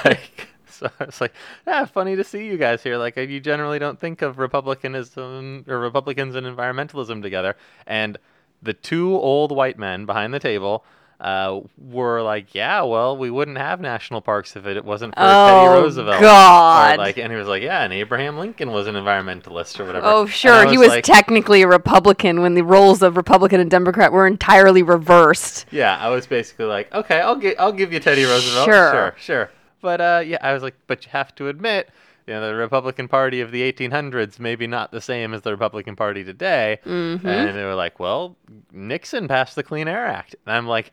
like, 0.05 0.49
so 0.69 0.91
it's 1.01 1.21
like, 1.21 1.35
yeah, 1.67 1.85
funny 1.85 2.17
to 2.17 2.25
see 2.25 2.47
you 2.47 2.57
guys 2.57 2.83
here. 2.83 2.97
Like, 2.97 3.17
you 3.17 3.41
generally 3.41 3.79
don't 3.79 4.01
think 4.01 4.23
of 4.23 4.39
republicanism 4.39 5.65
or 5.69 5.79
Republicans 5.79 6.35
and 6.35 6.47
environmentalism 6.47 7.23
together, 7.23 7.57
and 7.87 8.19
the 8.63 8.73
two 8.73 9.15
old 9.15 9.53
white 9.53 9.79
men 9.79 10.07
behind 10.07 10.33
the 10.33 10.39
table 10.39 10.85
uh, 11.21 11.61
were 11.79 12.21
like, 12.21 12.55
"Yeah, 12.55 12.83
well, 12.83 13.17
we 13.17 13.31
wouldn't 13.31 13.57
have 13.57 13.81
national 13.81 14.21
parks 14.21 14.55
if 14.55 14.67
it 14.67 14.85
wasn't 14.85 15.15
for 15.15 15.23
oh, 15.23 15.47
Teddy 15.47 15.81
Roosevelt." 15.81 16.21
God! 16.21 16.95
Or 16.95 16.99
like, 16.99 17.17
and 17.17 17.33
he 17.33 17.39
was 17.39 17.49
like, 17.49 17.63
"Yeah, 17.63 17.83
and 17.83 17.93
Abraham 17.93 18.37
Lincoln 18.37 18.71
was 18.71 18.87
an 18.87 18.97
environmentalist 18.97 19.81
or 19.81 19.87
whatever." 19.87 20.07
Oh, 20.07 20.27
sure, 20.27 20.65
was 20.65 20.73
he 20.73 20.79
was 20.79 20.89
like, 20.89 21.05
technically 21.05 21.63
a 21.63 21.69
Republican 21.69 22.43
when 22.43 22.55
the 22.55 22.63
roles 22.63 23.03
of 23.03 23.17
Republican 23.17 23.61
and 23.61 23.71
Democrat 23.71 24.13
were 24.13 24.27
entirely 24.27 24.83
reversed. 24.83 25.67
Yeah, 25.71 25.97
I 25.97 26.11
was 26.11 26.27
basically 26.27 26.67
like, 26.67 26.93
"Okay, 26.95 27.21
I'll 27.21 27.37
give 27.37 27.55
I'll 27.59 27.73
give 27.73 27.93
you 27.93 28.01
Teddy 28.01 28.25
Roosevelt." 28.25 28.67
Sure, 28.67 28.91
sure, 28.91 29.15
sure. 29.19 29.51
But 29.81 30.01
uh, 30.01 30.23
yeah, 30.27 30.39
I 30.43 30.53
was 30.53 30.63
like, 30.63 30.75
"But 30.87 31.05
you 31.07 31.11
have 31.13 31.35
to 31.37 31.49
admit." 31.49 31.89
You 32.27 32.35
know, 32.35 32.47
the 32.47 32.55
Republican 32.55 33.07
Party 33.09 33.41
of 33.41 33.53
the 33.53 33.73
1800s 33.73 34.39
maybe 34.41 34.67
not 34.67 34.91
the 34.91 35.01
same 35.01 35.33
as 35.33 35.43
the 35.43 35.53
Republican 35.53 35.95
Party 35.95 36.25
today. 36.25 36.79
Mm-hmm. 36.85 37.27
And 37.27 37.57
they 37.57 37.65
were 37.65 37.75
like, 37.75 38.01
well, 38.01 38.37
Nixon 38.73 39.29
passed 39.29 39.55
the 39.55 39.63
Clean 39.63 39.87
Air 39.87 40.07
Act. 40.07 40.35
And 40.45 40.57
I'm 40.57 40.67
like, 40.67 40.93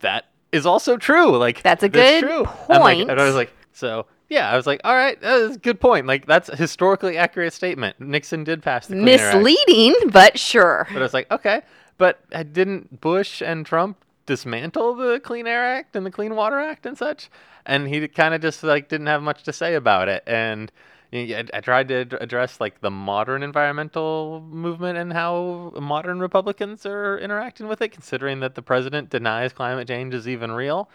that 0.00 0.26
is 0.52 0.66
also 0.66 0.96
true. 0.96 1.36
Like, 1.36 1.62
that's 1.62 1.82
a 1.82 1.88
that's 1.88 2.20
good 2.20 2.28
true. 2.28 2.44
point. 2.44 2.80
Like, 2.80 3.08
and 3.08 3.20
I 3.20 3.24
was 3.24 3.34
like, 3.34 3.52
so 3.72 4.06
yeah, 4.28 4.50
I 4.50 4.56
was 4.56 4.66
like, 4.66 4.80
all 4.84 4.94
right, 4.94 5.18
that's 5.20 5.56
a 5.56 5.58
good 5.58 5.80
point. 5.80 6.06
Like, 6.06 6.26
that's 6.26 6.48
a 6.48 6.56
historically 6.56 7.16
accurate 7.16 7.52
statement. 7.52 7.98
Nixon 8.00 8.44
did 8.44 8.62
pass 8.62 8.86
the 8.86 8.94
Clean 8.94 9.04
Misleading, 9.04 9.94
but 10.10 10.38
sure. 10.38 10.86
But 10.92 10.98
I 10.98 11.02
was 11.02 11.14
like, 11.14 11.30
okay. 11.30 11.62
But 11.96 12.20
didn't 12.52 13.00
Bush 13.00 13.40
and 13.40 13.64
Trump 13.64 14.03
dismantle 14.26 14.94
the 14.94 15.20
Clean 15.20 15.46
Air 15.46 15.64
Act 15.64 15.94
and 15.96 16.04
the 16.06 16.10
Clean 16.10 16.34
Water 16.34 16.58
Act 16.58 16.86
and 16.86 16.96
such? 16.96 17.30
and 17.66 17.88
he 17.88 18.06
kind 18.08 18.34
of 18.34 18.42
just 18.42 18.62
like 18.62 18.88
didn't 18.90 19.06
have 19.06 19.22
much 19.22 19.42
to 19.44 19.52
say 19.52 19.74
about 19.74 20.06
it. 20.08 20.22
And 20.26 20.70
you 21.10 21.28
know, 21.28 21.36
I, 21.38 21.44
I 21.58 21.60
tried 21.60 21.88
to 21.88 22.18
address 22.20 22.60
like 22.60 22.80
the 22.82 22.90
modern 22.90 23.42
environmental 23.42 24.42
movement 24.50 24.98
and 24.98 25.12
how 25.12 25.72
modern 25.80 26.20
Republicans 26.20 26.84
are 26.84 27.18
interacting 27.18 27.66
with 27.66 27.80
it, 27.80 27.88
considering 27.90 28.40
that 28.40 28.54
the 28.54 28.60
president 28.62 29.08
denies 29.10 29.52
climate 29.54 29.88
change 29.88 30.12
is 30.12 30.28
even 30.28 30.52
real. 30.52 30.90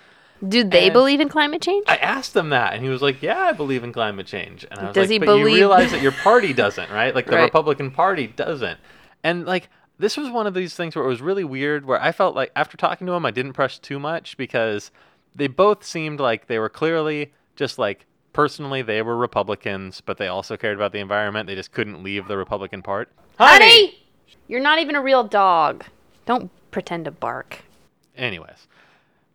Do 0.48 0.64
they 0.64 0.86
And 0.86 0.94
believe 0.94 1.20
in 1.20 1.28
climate 1.28 1.62
change? 1.62 1.86
I 1.88 1.98
asked 1.98 2.36
him 2.36 2.50
that, 2.50 2.74
and 2.74 2.84
he 2.84 2.90
was 2.90 3.02
like, 3.02 3.22
"Yeah, 3.22 3.40
I 3.40 3.52
believe 3.52 3.84
in 3.84 3.92
climate 3.92 4.26
change." 4.28 4.66
And 4.70 4.80
I 4.80 4.86
was 4.86 4.94
Does 4.94 5.04
like, 5.04 5.10
he 5.10 5.20
"But 5.20 5.26
believe- 5.26 5.48
you 5.50 5.56
realize 5.56 5.92
that 5.92 6.02
your 6.02 6.12
party 6.14 6.54
doesn't, 6.54 6.90
right? 6.92 7.14
Like 7.14 7.26
the 7.26 7.36
Right. 7.36 7.44
Republican 7.44 7.92
Party 7.92 8.28
doesn't." 8.28 8.80
And 9.24 9.46
like 9.46 9.70
this 10.00 10.18
was 10.18 10.30
one 10.30 10.48
of 10.48 10.54
these 10.54 10.74
things 10.74 10.96
where 10.96 11.06
it 11.06 11.10
was 11.10 11.22
really 11.22 11.44
weird. 11.44 11.86
Where 11.86 12.02
I 12.02 12.12
felt 12.12 12.36
like 12.36 12.52
after 12.56 12.78
talking 12.78 13.06
to 13.08 13.14
him, 13.14 13.26
I 13.26 13.32
didn't 13.32 13.54
press 13.54 13.78
too 13.78 14.00
much 14.00 14.38
because 14.38 14.92
they 15.36 15.48
both 15.48 15.84
seemed 15.84 16.20
like 16.20 16.48
they 16.48 16.58
were 16.58 16.70
clearly 16.70 17.34
just 17.56 17.78
like 17.78 18.06
personally 18.34 18.82
they 18.82 19.02
were 19.02 19.18
Republicans, 19.18 20.02
but 20.02 20.18
they 20.18 20.28
also 20.28 20.56
cared 20.56 20.78
about 20.78 20.94
the 20.94 21.00
environment. 21.00 21.48
They 21.48 21.56
just 21.56 21.74
couldn't 21.74 22.02
leave 22.02 22.28
the 22.28 22.38
Republican 22.38 22.82
part. 22.82 23.12
Honey, 23.38 24.08
you're 24.48 24.62
not 24.62 24.80
even 24.80 24.96
a 24.96 25.02
real 25.02 25.26
dog. 25.26 25.84
Don't 26.26 26.50
pretend 26.72 27.06
to 27.06 27.12
bark. 27.12 27.60
Anyways. 28.16 28.68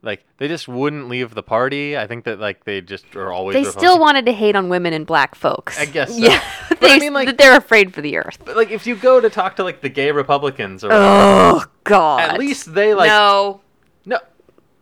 Like 0.02 0.24
they 0.36 0.48
just 0.48 0.68
wouldn't 0.68 1.08
leave 1.08 1.34
the 1.34 1.42
party. 1.42 1.96
I 1.96 2.06
think 2.06 2.24
that 2.24 2.38
like 2.38 2.64
they 2.64 2.82
just 2.82 3.16
are 3.16 3.32
always. 3.32 3.54
They 3.54 3.60
Republican. 3.60 3.80
still 3.80 3.98
wanted 3.98 4.26
to 4.26 4.32
hate 4.32 4.54
on 4.54 4.68
women 4.68 4.92
and 4.92 5.06
black 5.06 5.34
folks. 5.34 5.78
I 5.80 5.86
guess 5.86 6.10
so. 6.14 6.18
Yeah, 6.18 6.42
But 6.84 6.88
they, 6.90 6.96
I 6.96 6.98
mean, 6.98 7.12
like- 7.12 7.26
that 7.26 7.38
they're 7.38 7.56
afraid 7.56 7.94
for 7.94 8.00
the 8.00 8.16
earth. 8.16 8.38
But 8.44 8.56
like 8.56 8.70
if 8.70 8.86
you 8.86 8.96
go 8.96 9.20
to 9.20 9.30
talk 9.30 9.56
to 9.56 9.64
like 9.64 9.80
the 9.80 9.88
gay 9.88 10.10
Republicans 10.12 10.84
or 10.84 10.88
whatever, 10.88 11.04
Oh 11.06 11.64
God! 11.84 12.20
at 12.20 12.38
least 12.38 12.74
they 12.74 12.94
like 12.94 13.08
no. 13.08 13.60
no, 14.06 14.18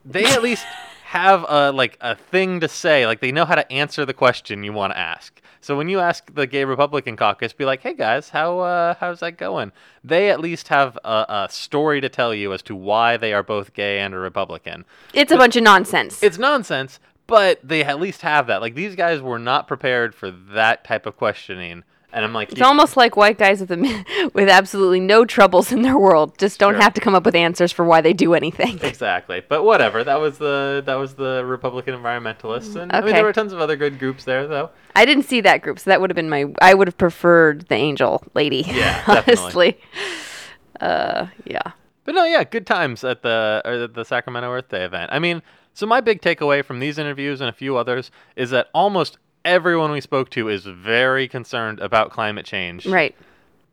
they 0.04 0.24
at 0.26 0.42
least 0.42 0.64
have 1.04 1.44
a 1.48 1.70
like 1.72 1.96
a 2.00 2.14
thing 2.16 2.60
to 2.60 2.68
say. 2.68 3.06
Like 3.06 3.20
they 3.20 3.32
know 3.32 3.44
how 3.44 3.54
to 3.54 3.70
answer 3.72 4.04
the 4.06 4.14
question 4.14 4.64
you 4.64 4.72
want 4.72 4.92
to 4.92 4.98
ask. 4.98 5.40
So 5.60 5.76
when 5.76 5.88
you 5.88 6.00
ask 6.00 6.34
the 6.34 6.48
gay 6.48 6.64
Republican 6.64 7.14
caucus, 7.16 7.52
be 7.52 7.64
like, 7.64 7.82
"Hey 7.82 7.94
guys, 7.94 8.30
how 8.30 8.58
uh, 8.60 8.94
how's 8.98 9.20
that 9.20 9.36
going?" 9.38 9.70
They 10.02 10.30
at 10.30 10.40
least 10.40 10.68
have 10.68 10.98
a, 11.04 11.24
a 11.28 11.48
story 11.50 12.00
to 12.00 12.08
tell 12.08 12.34
you 12.34 12.52
as 12.52 12.62
to 12.62 12.74
why 12.74 13.16
they 13.16 13.32
are 13.32 13.44
both 13.44 13.72
gay 13.72 14.00
and 14.00 14.12
a 14.12 14.18
Republican. 14.18 14.84
It's 15.14 15.30
a 15.30 15.36
bunch 15.36 15.54
of 15.54 15.62
nonsense. 15.62 16.20
It's 16.20 16.36
nonsense, 16.38 16.98
but 17.26 17.60
they 17.62 17.82
at 17.84 18.00
least 18.00 18.22
have 18.22 18.46
that. 18.48 18.60
Like 18.60 18.74
these 18.74 18.94
guys 18.96 19.20
were 19.20 19.38
not 19.38 19.68
prepared 19.68 20.14
for 20.14 20.30
that 20.30 20.84
type 20.84 21.06
of 21.06 21.16
questioning. 21.16 21.84
And 22.14 22.26
I'm 22.26 22.34
like, 22.34 22.52
It's 22.52 22.60
almost 22.60 22.94
like 22.94 23.16
white 23.16 23.38
guys 23.38 23.60
with 23.60 23.70
a, 23.72 24.30
with 24.34 24.46
absolutely 24.50 25.00
no 25.00 25.24
troubles 25.24 25.72
in 25.72 25.80
their 25.80 25.96
world 25.96 26.36
just 26.36 26.60
don't 26.60 26.74
Sure. 26.74 26.82
have 26.82 26.92
to 26.92 27.00
come 27.00 27.14
up 27.14 27.24
with 27.24 27.34
answers 27.34 27.72
for 27.72 27.86
why 27.86 28.02
they 28.02 28.12
do 28.12 28.34
anything. 28.34 28.78
Exactly, 28.82 29.42
but 29.48 29.64
whatever. 29.64 30.04
That 30.04 30.20
was 30.20 30.36
the 30.36 30.82
that 30.84 30.96
was 30.96 31.14
the 31.14 31.42
Republican 31.46 31.94
environmentalists, 31.94 32.76
and 32.76 32.92
I 32.92 33.00
mean 33.00 33.14
there 33.14 33.24
were 33.24 33.32
tons 33.32 33.54
of 33.54 33.60
other 33.60 33.76
good 33.76 33.98
groups 33.98 34.24
there, 34.24 34.46
though. 34.46 34.68
I 34.94 35.06
didn't 35.06 35.22
see 35.24 35.40
that 35.40 35.62
group, 35.62 35.78
so 35.78 35.88
that 35.88 36.02
would 36.02 36.10
have 36.10 36.14
been 36.16 36.28
my. 36.28 36.44
I 36.60 36.74
would 36.74 36.86
have 36.86 36.98
preferred 36.98 37.62
the 37.68 37.76
angel 37.76 38.22
lady. 38.34 38.64
Yeah, 38.66 39.02
definitely. 39.06 39.42
honestly. 39.42 39.80
Uh, 40.80 41.26
yeah. 41.44 41.72
But 42.04 42.14
no, 42.14 42.24
yeah, 42.24 42.44
good 42.44 42.66
times 42.66 43.04
at 43.04 43.22
the 43.22 43.62
or 43.64 43.86
the 43.86 44.04
Sacramento 44.04 44.50
Earth 44.50 44.68
Day 44.68 44.84
event. 44.84 45.10
I 45.12 45.18
mean, 45.18 45.40
so 45.74 45.86
my 45.86 46.00
big 46.00 46.20
takeaway 46.20 46.64
from 46.64 46.80
these 46.80 46.98
interviews 46.98 47.40
and 47.40 47.48
a 47.48 47.52
few 47.52 47.76
others 47.76 48.10
is 48.36 48.50
that 48.50 48.68
almost 48.74 49.18
everyone 49.44 49.90
we 49.90 50.00
spoke 50.00 50.30
to 50.30 50.48
is 50.48 50.64
very 50.64 51.28
concerned 51.28 51.80
about 51.80 52.10
climate 52.10 52.46
change. 52.46 52.86
Right. 52.86 53.14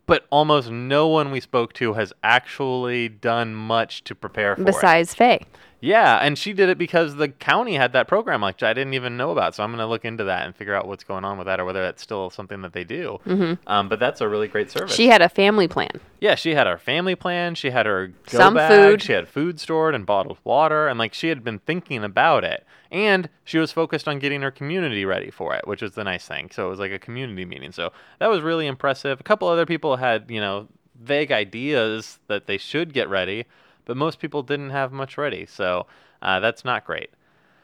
But 0.06 0.26
almost 0.32 0.72
no 0.72 1.08
one 1.08 1.32
we 1.32 1.40
spoke 1.40 1.74
to 1.74 1.94
has 1.94 2.12
actually 2.24 3.10
done 3.10 3.54
much 3.54 4.04
to 4.06 4.16
prepare 4.16 4.56
for 4.56 4.64
it. 4.64 4.66
Besides 4.66 5.14
Faye. 5.14 5.46
Yeah, 5.82 6.18
and 6.18 6.38
she 6.38 6.52
did 6.52 6.68
it 6.68 6.78
because 6.78 7.15
the 7.15 7.30
county 7.30 7.76
had 7.76 7.94
that 7.94 8.08
program, 8.08 8.42
like 8.42 8.62
I 8.62 8.74
didn't 8.74 8.94
even 8.94 9.15
know 9.15 9.32
about. 9.32 9.56
So 9.56 9.63
I'm 9.63 9.70
going 9.72 9.80
to 9.80 9.88
look 9.88 10.04
into 10.04 10.26
that 10.26 10.46
and 10.46 10.56
figure 10.56 10.76
out 10.76 10.88
what's 10.88 11.04
going 11.04 11.24
on 11.24 11.38
with 11.38 11.48
that, 11.48 11.60
or 11.60 11.65
whether 11.65 11.82
that's 11.82 12.02
still 12.02 12.30
something 12.30 12.62
that 12.63 12.74
they 12.74 12.84
do. 12.84 13.20
Mhm. 13.26 13.58
Um, 13.65 13.88
but 13.88 14.00
that's 14.00 14.20
a 14.20 14.28
really 14.28 14.48
great 14.48 14.70
service. 14.70 14.94
She 14.94 15.08
had 15.08 15.22
a 15.22 15.30
family 15.30 15.68
plan. 15.68 15.92
Yeah, 16.20 16.36
she 16.36 16.54
had 16.54 16.68
her 16.68 16.78
family 16.78 17.15
plan. 17.15 17.56
She 17.56 17.70
had 17.70 17.86
her 17.86 18.08
go 18.08 18.38
Some 18.38 18.56
bag, 18.56 18.72
food. 18.72 19.02
She 19.02 19.13
had 19.13 19.28
food 19.30 19.60
stored 19.60 19.96
and 19.96 20.06
bottled 20.06 20.38
water, 20.44 20.88
and 20.88 21.00
like 21.00 21.13
she 21.13 21.30
had 21.30 21.44
been 21.44 21.60
thinking 21.60 22.04
about 22.04 22.44
it. 22.44 22.65
And 22.92 23.30
she 23.44 23.58
was 23.60 23.72
focused 23.72 24.08
on 24.08 24.20
getting 24.20 24.42
her 24.42 24.52
community 24.52 25.06
ready 25.06 25.30
for 25.32 25.56
it, 25.56 25.65
which 25.68 25.82
was 25.82 25.94
the 25.94 26.04
nice 26.04 26.28
thing. 26.28 26.50
So 26.52 26.68
it 26.68 26.70
was 26.72 26.80
like 26.80 26.92
a 26.92 27.00
community 27.00 27.46
meeting. 27.46 27.72
So 27.72 27.94
that 28.18 28.30
was 28.30 28.42
really 28.42 28.68
impressive. 28.68 29.20
A 29.20 29.24
couple 29.24 29.48
other 29.48 29.65
people 29.65 29.98
had, 29.98 30.26
you 30.30 30.42
know, 30.42 30.68
vague 31.02 31.32
ideas 31.32 32.20
that 32.28 32.48
they 32.48 32.58
should 32.58 32.94
get 32.94 33.08
ready, 33.08 33.46
but 33.89 33.97
most 33.97 34.19
people 34.19 34.43
didn't 34.43 34.69
have 34.69 34.91
much 34.91 35.17
ready. 35.17 35.47
So 35.47 35.88
uh, 36.21 36.39
that's 36.39 36.63
not 36.63 36.86
great. 36.86 37.10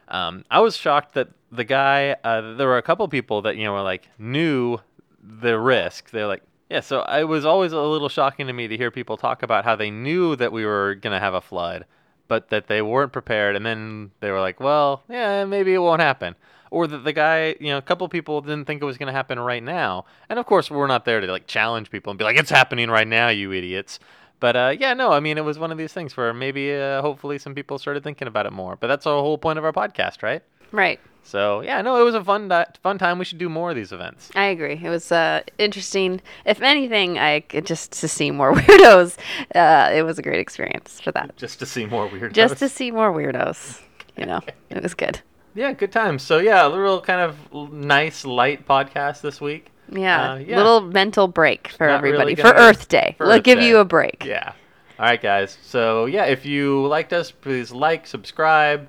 Um, 0.08 0.44
I 0.50 0.60
was 0.60 0.76
shocked 0.76 1.14
that 1.14 1.28
the 1.52 1.64
guy, 1.64 2.16
uh, 2.24 2.56
there 2.56 2.66
were 2.66 2.80
a 2.80 2.82
couple 2.82 3.08
people 3.08 3.44
that, 3.44 3.58
you 3.58 3.64
know, 3.64 3.74
were 3.74 3.84
like, 3.84 4.10
knew 4.18 4.80
the 5.22 5.60
risk. 5.60 6.10
They're 6.10 6.26
like, 6.26 6.42
yeah, 6.68 6.80
so 6.80 7.04
it 7.04 7.26
was 7.28 7.46
always 7.46 7.74
a 7.74 7.80
little 7.80 8.10
shocking 8.10 8.48
to 8.48 8.54
me 8.54 8.68
to 8.68 8.76
hear 8.76 8.90
people 8.90 9.18
talk 9.18 9.44
about 9.44 9.66
how 9.66 9.76
they 9.76 9.92
knew 9.92 10.36
that 10.38 10.52
we 10.52 10.66
were 10.66 10.96
to 10.96 11.20
have 11.20 11.36
a 11.36 11.42
flood, 11.42 11.86
but 12.28 12.50
that 12.50 12.66
they 12.66 12.82
weren't 12.82 13.14
prepared. 13.14 13.56
And 13.56 13.64
then 13.64 14.10
they 14.20 14.32
were 14.32 14.42
like, 14.42 14.60
well, 14.60 15.04
yeah, 15.08 15.46
maybe 15.46 15.76
it 15.76 15.78
won't 15.78 16.02
happen. 16.02 16.36
Or 16.72 16.88
that 16.88 17.04
the 17.04 17.14
guy, 17.14 17.56
you 17.60 17.68
know, 17.68 17.78
a 17.78 17.84
couple 17.84 18.10
people 18.10 18.42
didn't 18.42 18.66
think 18.66 18.82
it 18.82 18.86
was 18.86 18.98
going 18.98 19.14
to 19.14 19.14
happen 19.14 19.40
right 19.40 19.62
now. 19.62 20.06
And 20.28 20.40
of 20.40 20.48
course, 20.48 20.72
we're 20.72 20.88
not 20.88 21.06
there 21.06 21.22
to 21.22 21.28
like 21.28 21.46
challenge 21.46 21.92
people 21.92 22.10
and 22.10 22.18
be 22.18 22.26
like, 22.26 22.36
it's 22.36 22.50
happening 22.50 22.90
right 22.90 23.08
now, 23.08 23.28
you 23.28 23.54
idiots. 23.54 24.00
But 24.40 24.56
uh, 24.56 24.76
yeah, 24.78 24.94
no, 24.94 25.12
I 25.12 25.20
mean, 25.20 25.38
it 25.38 25.46
was 25.46 25.58
one 25.58 25.72
of 25.72 25.78
these 25.78 25.94
things 25.94 26.16
where 26.18 26.34
maybe, 26.34 26.74
uh, 26.74 27.02
hopefully, 27.02 27.38
some 27.38 27.56
people 27.56 27.78
started 27.80 28.04
thinking 28.04 28.28
about 28.28 28.46
it 28.46 28.54
more. 28.54 28.76
But 28.76 28.88
that's 28.88 29.06
the 29.06 29.12
whole 29.12 29.38
point 29.38 29.58
of 29.58 29.66
our 29.66 29.74
podcast, 29.74 30.22
right? 30.24 30.42
Right. 30.72 31.00
So 31.24 31.62
yeah, 31.62 31.82
no, 31.82 32.00
it 32.00 32.04
was 32.04 32.14
a 32.14 32.24
fun 32.24 32.50
di- 32.50 32.68
fun 32.84 33.00
time. 33.00 33.18
We 33.18 33.26
should 33.26 33.40
do 33.40 33.50
more 33.50 33.72
of 33.72 33.76
these 33.76 33.92
events. 33.92 34.30
I 34.36 34.46
agree. 34.46 34.80
It 34.82 34.90
was 34.90 35.12
uh, 35.12 35.42
interesting. 35.58 36.22
If 36.46 36.62
anything, 36.62 37.18
I 37.18 37.40
just 37.40 37.94
to 37.94 38.08
see 38.08 38.30
more 38.30 38.54
weirdos. 38.56 39.18
Uh, 39.56 39.92
it 39.92 40.04
was 40.04 40.20
a 40.20 40.22
great 40.22 40.40
experience 40.40 41.02
for 41.02 41.12
that. 41.14 41.36
Just 41.36 41.58
to 41.60 41.66
see 41.66 41.88
more 41.88 42.08
weirdos. 42.08 42.34
Just 42.34 42.58
to 42.60 42.70
see 42.70 42.92
more 42.92 43.12
weirdos. 43.12 43.82
You 44.16 44.28
know, 44.28 44.42
it 44.70 44.84
was 44.84 44.94
good. 44.94 45.22
Yeah, 45.56 45.74
good 45.74 45.92
times. 45.92 46.22
So 46.22 46.38
yeah, 46.38 46.68
a 46.68 46.70
little 46.70 47.02
kind 47.02 47.22
of 47.22 47.72
nice 47.74 48.24
light 48.24 48.68
podcast 48.68 49.22
this 49.22 49.42
week. 49.42 49.72
Yeah, 49.90 50.32
Uh, 50.34 50.36
yeah. 50.38 50.58
little 50.58 50.82
mental 50.82 51.28
break 51.28 51.68
for 51.70 51.88
Not 51.88 51.98
everybody 51.98 52.36
gonna 52.36 52.54
for 52.54 52.56
Earth 52.60 52.88
Day. 52.88 53.16
for 53.18 53.26
We'll 53.28 53.38
Earth 53.38 53.44
give 53.44 53.60
Day. 53.60 53.68
you 53.68 53.78
a 53.78 53.86
break. 53.86 54.24
Yeah. 54.26 54.54
All 55.00 55.06
right, 55.06 55.22
guys. 55.22 55.58
So 55.62 56.06
yeah, 56.06 56.26
if 56.26 56.46
you 56.46 56.86
liked 56.88 57.12
us, 57.14 57.30
please 57.32 57.72
like, 57.72 58.08
subscribe, 58.08 58.88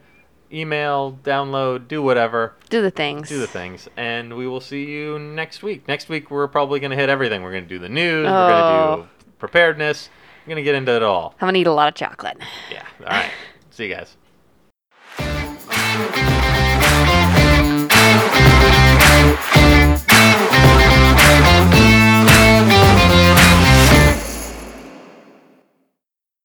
email, 0.53 1.19
download, 1.25 1.89
do 1.89 2.01
whatever. 2.01 2.55
Do 2.71 2.81
the 2.81 2.91
things. 2.91 3.29
Do 3.29 3.39
the 3.41 3.47
things, 3.49 3.89
and 3.97 4.37
we 4.37 4.47
will 4.47 4.61
see 4.61 4.85
you 4.85 5.19
next 5.19 5.63
week. 5.63 5.87
Next 5.89 6.09
week 6.09 6.31
we're 6.31 6.47
probably 6.49 6.79
gonna 6.81 6.95
hit 6.97 7.09
everything. 7.09 7.43
We're 7.43 7.53
gonna 7.53 7.67
do 7.67 7.79
the 7.81 7.89
news. 7.89 8.25
We're 8.27 8.31
gonna 8.31 8.97
do 9.03 9.09
preparedness. 9.39 10.09
We're 10.47 10.51
gonna 10.51 10.63
get 10.63 10.77
into 10.77 10.95
it 10.95 11.03
all. 11.03 11.35
I'm 11.41 11.49
gonna 11.49 11.59
eat 11.59 11.67
a 11.67 11.73
lot 11.73 11.89
of 11.89 11.95
chocolate. 11.95 12.39
Yeah. 12.71 12.85
All 13.01 13.07
right. 13.09 13.31
see 13.71 13.89
you 13.89 13.95
guys. 13.97 14.17